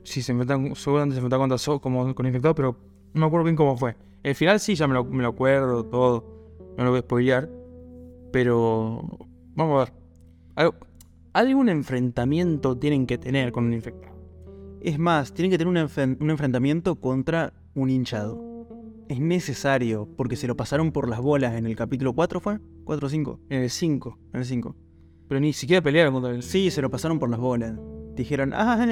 si 0.05 0.23
se 0.23 0.33
enfrentan, 0.33 0.75
seguramente 0.75 1.15
se 1.15 1.19
enfrentan 1.19 1.41
contra 1.41 1.59
So- 1.59 1.81
como 1.81 2.15
con 2.15 2.27
infectados, 2.27 2.55
pero 2.57 2.77
no 3.15 3.21
me 3.21 3.27
acuerdo 3.27 3.45
bien 3.45 3.57
cómo 3.57 3.77
fue. 3.77 3.97
El 4.23 4.35
final 4.35 4.61
sí, 4.61 4.75
ya 4.75 4.87
me 4.87 4.95
lo, 4.95 5.05
me 5.05 5.23
lo 5.23 5.29
acuerdo, 5.31 5.85
todo. 5.85 6.25
No 6.77 6.85
lo 6.85 6.91
voy 6.91 6.99
a 6.99 7.03
spoilear. 7.03 7.49
Pero 8.33 9.03
vamos 9.55 9.89
a 10.57 10.65
ver. 10.65 10.75
Algún 11.33 11.69
enfrentamiento 11.69 12.77
tienen 12.77 13.07
que 13.07 13.17
tener 13.19 13.53
con 13.53 13.65
un 13.65 13.73
infectado. 13.75 14.15
Es 14.81 14.99
más, 14.99 15.33
tienen 15.33 15.51
que 15.51 15.59
tener 15.59 15.69
un, 15.73 16.17
un 16.21 16.31
enfrentamiento 16.31 16.97
contra 16.97 17.53
un 17.75 17.91
hinchado. 17.91 18.67
Es 19.09 19.21
necesario, 19.21 20.09
porque 20.17 20.37
se 20.37 20.47
lo 20.47 20.57
pasaron 20.57 20.93
por 20.93 21.09
las 21.09 21.21
bolas 21.21 21.55
en 21.55 21.67
el 21.67 21.77
capítulo 21.77 22.13
4, 22.13 22.41
¿fue? 22.41 22.59
¿4 22.89 23.05
o 23.05 23.09
5? 23.11 23.41
En 23.51 23.63
el 23.63 23.71
5. 23.71 24.19
En 24.33 24.41
el 24.41 24.47
5. 24.47 24.77
Pero 25.29 25.41
ni 25.41 25.53
siquiera 25.53 25.83
pelearon 25.83 26.15
contra 26.15 26.31
él. 26.31 26.43
Sí, 26.43 26.71
se 26.71 26.81
lo 26.81 26.91
pasaron 26.91 27.19
por 27.19 27.29
las 27.29 27.39
bolas. 27.39 27.79
Dijeron, 28.15 28.55
ah, 28.55 28.83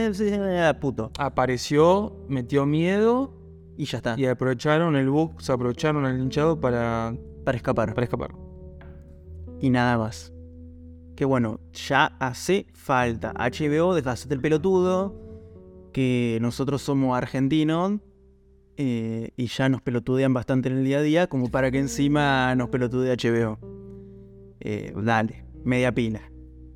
ah, 0.68 0.78
puto. 0.78 1.10
Apareció, 1.18 2.14
metió 2.28 2.64
miedo 2.64 3.34
Y 3.76 3.86
ya 3.86 3.96
está, 3.96 4.14
y 4.16 4.26
aprovecharon 4.26 4.94
el 4.96 5.08
bug, 5.08 5.40
se 5.40 5.50
aprovecharon 5.50 6.06
el 6.06 6.20
hinchado 6.20 6.60
para, 6.60 7.16
para 7.44 7.56
escapar. 7.56 7.94
para 7.94 8.04
escapar. 8.04 8.34
Y 9.60 9.70
nada 9.70 9.96
más. 9.96 10.32
Que 11.16 11.24
bueno, 11.24 11.60
ya 11.72 12.04
hace 12.20 12.66
falta. 12.74 13.32
HBO, 13.32 13.94
deja 13.94 14.10
de 14.10 14.12
hacerte 14.12 14.34
el 14.34 14.42
pelotudo. 14.42 15.22
Que 15.94 16.38
nosotros 16.42 16.82
somos 16.82 17.16
argentinos. 17.16 18.00
Eh, 18.76 19.30
y 19.36 19.46
ya 19.46 19.68
nos 19.68 19.82
pelotudean 19.82 20.32
bastante 20.34 20.68
en 20.68 20.78
el 20.78 20.84
día 20.84 20.98
a 20.98 21.02
día. 21.02 21.26
Como 21.26 21.50
para 21.50 21.70
que 21.70 21.78
encima 21.78 22.54
nos 22.54 22.68
pelotudee 22.68 23.16
HBO. 23.16 23.58
Eh, 24.60 24.92
dale, 24.96 25.44
media 25.64 25.92
pila. 25.92 26.20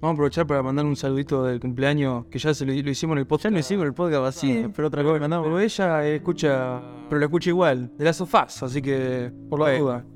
Vamos 0.01 0.13
a 0.13 0.15
aprovechar 0.15 0.47
para 0.47 0.63
mandar 0.63 0.87
un 0.87 0.97
saludito 0.97 1.45
del 1.45 1.61
cumpleaños 1.61 2.25
que 2.31 2.39
ya 2.39 2.55
se 2.55 2.65
lo, 2.65 2.73
lo 2.73 2.91
hicimos 2.91 3.15
en 3.15 3.19
el 3.19 3.27
podcast. 3.27 3.45
Ya 3.45 3.51
no 3.51 3.59
hicimos 3.59 3.85
el 3.87 3.93
podcast 3.93 4.25
así, 4.39 4.47
Sí, 4.63 4.69
pero 4.75 4.89
otra 4.89 5.03
cosa 5.03 5.15
que 5.15 5.21
mandamos. 5.21 5.47
Pero 5.47 5.61
ella 5.61 6.07
escucha 6.09 6.81
Pero 7.09 7.19
lo 7.19 7.27
escucho 7.27 7.51
igual. 7.51 7.93
de 7.99 8.05
las 8.05 8.17
sofás, 8.17 8.63
así 8.63 8.81
que 8.81 9.31
por 9.51 9.61
la 9.61 9.79
duda. 9.79 10.07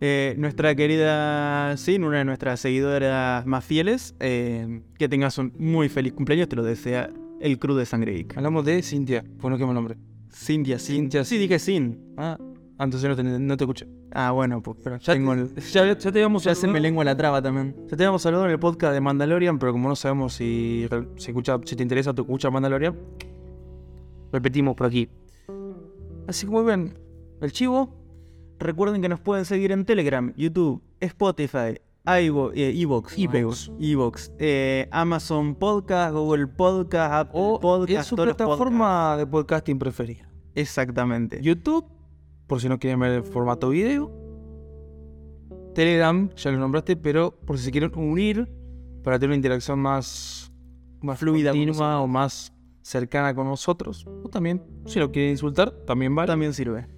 Eh, 0.00 0.34
nuestra 0.38 0.74
querida 0.74 1.76
Sin, 1.76 2.02
una 2.04 2.18
de 2.18 2.24
nuestras 2.24 2.58
seguidoras 2.58 3.46
más 3.46 3.64
fieles, 3.64 4.16
eh, 4.18 4.82
que 4.98 5.08
tengas 5.08 5.38
un 5.38 5.52
muy 5.58 5.88
feliz 5.88 6.12
cumpleaños, 6.14 6.48
te 6.48 6.56
lo 6.56 6.62
desea 6.64 7.08
el 7.40 7.58
crew 7.58 7.76
de 7.76 7.84
Sangre 7.86 8.12
Geek. 8.14 8.36
Hablamos 8.36 8.64
de 8.64 8.82
Cintia, 8.82 9.24
pues 9.38 9.50
no 9.50 9.58
quemo 9.58 9.70
el 9.70 9.74
nombre. 9.76 9.96
Cintia. 10.34 10.78
Cintia, 10.78 11.24
Sí, 11.24 11.38
dije 11.38 11.58
Sin. 11.58 12.14
Ah, 12.16 12.38
entonces 12.78 13.08
no 13.08 13.16
te, 13.16 13.22
no 13.22 13.56
te 13.56 13.64
escuché. 13.64 13.86
Ah, 14.12 14.30
bueno, 14.32 14.62
pues 14.62 14.78
Pero 14.82 14.96
ya, 14.98 15.12
tengo 15.12 15.32
el- 15.34 15.54
ya, 15.54 15.86
ya 15.86 15.96
te 15.96 16.08
habíamos 16.08 16.44
ya 16.44 16.54
se 16.54 16.66
me 16.66 16.80
lengua 16.80 17.04
la 17.04 17.16
traba 17.16 17.40
también. 17.40 17.74
Ya 17.88 17.96
te 17.96 18.02
habíamos 18.04 18.22
saludado 18.22 18.46
en 18.46 18.52
el 18.52 18.58
podcast 18.58 18.92
de 18.94 19.00
Mandalorian, 19.00 19.58
pero 19.58 19.72
como 19.72 19.88
no 19.88 19.96
sabemos 19.96 20.34
si, 20.34 20.86
si, 21.16 21.30
escucha, 21.30 21.58
si 21.64 21.76
te 21.76 21.82
interesa 21.82 22.12
tu 22.12 22.22
escucha 22.22 22.50
Mandalorian, 22.50 22.96
repetimos 24.32 24.74
por 24.74 24.86
aquí. 24.86 25.08
Así 26.26 26.46
que 26.46 26.52
muy 26.52 26.64
bien. 26.64 26.98
El 27.40 27.52
chivo, 27.52 27.98
Recuerden 28.58 29.02
que 29.02 29.08
nos 29.08 29.18
pueden 29.18 29.44
seguir 29.44 29.72
en 29.72 29.84
Telegram, 29.84 30.32
YouTube, 30.36 30.80
Spotify, 31.00 31.80
iVo, 32.04 32.52
eh, 32.52 32.72
Evox, 32.80 33.16
iVoox. 33.16 33.70
Evox, 33.78 34.32
eh, 34.38 34.88
Amazon 34.90 35.54
Podcast, 35.54 36.12
Google 36.12 36.48
Podcast, 36.48 37.12
Apple 37.14 37.40
o 37.40 37.60
Podcast, 37.60 38.00
es 38.00 38.06
su 38.06 38.16
plataforma 38.16 39.16
de 39.16 39.26
podcasting 39.26 39.78
preferida. 39.78 40.28
Exactamente. 40.54 41.40
YouTube, 41.40 41.86
por 42.48 42.60
si 42.60 42.68
no 42.68 42.78
quieren 42.78 42.98
ver 42.98 43.12
el 43.12 43.22
formato 43.22 43.68
video. 43.70 44.10
Telegram, 45.74 46.28
ya 46.34 46.50
lo 46.50 46.58
nombraste, 46.58 46.96
pero 46.96 47.38
por 47.46 47.56
si 47.56 47.64
se 47.64 47.70
quieren 47.70 47.92
unir 47.96 48.52
para 49.04 49.18
tener 49.18 49.30
una 49.30 49.36
interacción 49.36 49.78
más, 49.78 50.52
más 51.00 51.18
Fluida 51.18 51.50
con 51.50 51.60
continua 51.60 52.00
o 52.00 52.06
más 52.08 52.52
cercana 52.82 53.32
con 53.34 53.46
nosotros. 53.46 54.06
O 54.24 54.28
también, 54.28 54.60
si 54.86 54.98
lo 54.98 55.12
quieren 55.12 55.30
insultar, 55.30 55.70
también 55.86 56.14
vale. 56.14 56.26
También 56.26 56.52
sirve. 56.52 56.88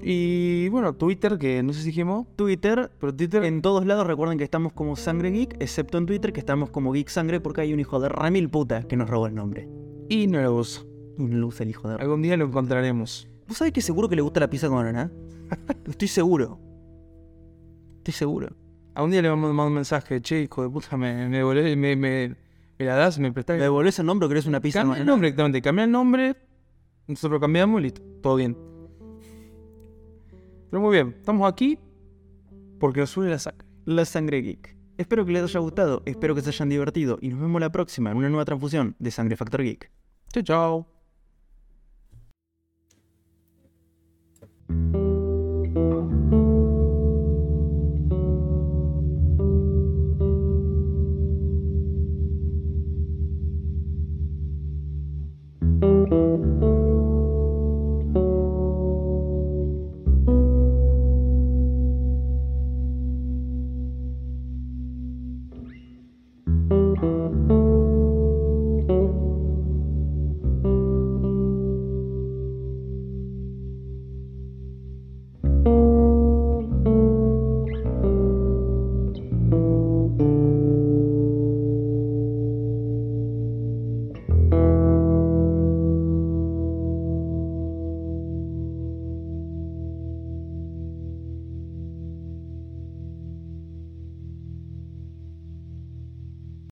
Y 0.00 0.68
bueno, 0.68 0.94
Twitter, 0.94 1.38
que 1.38 1.62
no 1.62 1.72
sé 1.72 1.80
si 1.80 1.86
dijimos, 1.86 2.26
Twitter, 2.36 2.90
pero 3.00 3.14
Twitter 3.14 3.44
en 3.44 3.60
todos 3.62 3.84
lados 3.84 4.06
recuerden 4.06 4.38
que 4.38 4.44
estamos 4.44 4.72
como 4.72 4.94
Sangre 4.96 5.30
Geek, 5.30 5.56
excepto 5.60 5.98
en 5.98 6.06
Twitter 6.06 6.32
que 6.32 6.40
estamos 6.40 6.70
como 6.70 6.92
Geek 6.92 7.08
Sangre 7.08 7.40
porque 7.40 7.62
hay 7.62 7.72
un 7.72 7.80
hijo 7.80 7.98
de 8.00 8.08
remil 8.08 8.48
puta 8.48 8.84
que 8.84 8.96
nos 8.96 9.10
robó 9.10 9.26
el 9.26 9.34
nombre. 9.34 9.68
y 10.08 10.26
no 10.28 10.40
lo 10.40 10.54
uso. 10.54 10.86
Un 11.18 11.40
luz 11.40 11.60
el 11.60 11.70
hijo 11.70 11.88
de... 11.88 11.96
Algún 11.96 12.22
día 12.22 12.36
lo 12.36 12.44
encontraremos. 12.44 13.28
¿Vos 13.48 13.56
sabés 13.58 13.72
que 13.72 13.80
seguro 13.80 14.08
que 14.08 14.14
le 14.14 14.22
gusta 14.22 14.38
la 14.40 14.48
pizza 14.48 14.68
con 14.68 14.78
ananá? 14.78 15.10
Estoy 15.86 16.06
seguro. 16.08 16.60
Estoy 17.98 18.14
seguro. 18.14 18.48
Algún 18.94 19.10
día 19.10 19.20
le 19.22 19.28
vamos 19.28 19.50
a 19.50 19.52
mandar 19.52 19.66
un 19.68 19.74
mensaje, 19.74 20.20
che, 20.22 20.42
hijo 20.42 20.62
de 20.62 20.70
puta, 20.70 20.96
me, 20.96 21.28
me, 21.28 21.42
devolvés- 21.42 21.76
me, 21.76 21.96
me- 21.96 22.36
me 22.78 22.84
la 22.84 22.94
das, 22.94 23.18
me 23.18 23.32
prestás. 23.32 23.56
¿Le 23.56 23.64
devolvés 23.64 23.98
el 23.98 24.06
nombre 24.06 24.26
o 24.26 24.28
querés 24.28 24.46
una 24.46 24.60
pizza 24.60 24.80
con 24.80 24.90
Cambia 24.90 25.00
el 25.02 25.06
nombre 25.06 25.26
directamente, 25.28 25.60
cambia 25.62 25.84
el 25.84 25.90
nombre, 25.90 26.36
nosotros 27.08 27.32
lo 27.32 27.40
cambiamos 27.40 27.80
y 27.80 27.84
listo, 27.84 28.02
todo 28.22 28.36
bien. 28.36 28.56
Pero 30.70 30.80
muy 30.82 30.92
bien, 30.92 31.14
estamos 31.18 31.50
aquí 31.50 31.78
porque 32.78 33.00
nos 33.00 33.16
une 33.16 33.30
la 33.30 33.38
saca. 33.38 33.64
La 33.84 34.04
Sangre 34.04 34.42
Geek. 34.42 34.76
Espero 34.98 35.24
que 35.24 35.32
les 35.32 35.42
haya 35.44 35.60
gustado, 35.60 36.02
espero 36.06 36.34
que 36.34 36.40
se 36.40 36.50
hayan 36.50 36.68
divertido 36.68 37.18
y 37.20 37.28
nos 37.28 37.40
vemos 37.40 37.60
la 37.60 37.70
próxima 37.70 38.10
en 38.10 38.16
una 38.16 38.28
nueva 38.28 38.44
transfusión 38.44 38.96
de 38.98 39.10
Sangre 39.10 39.36
Factor 39.36 39.62
Geek. 39.62 39.90
Chao, 40.32 40.42
chao. 40.42 40.97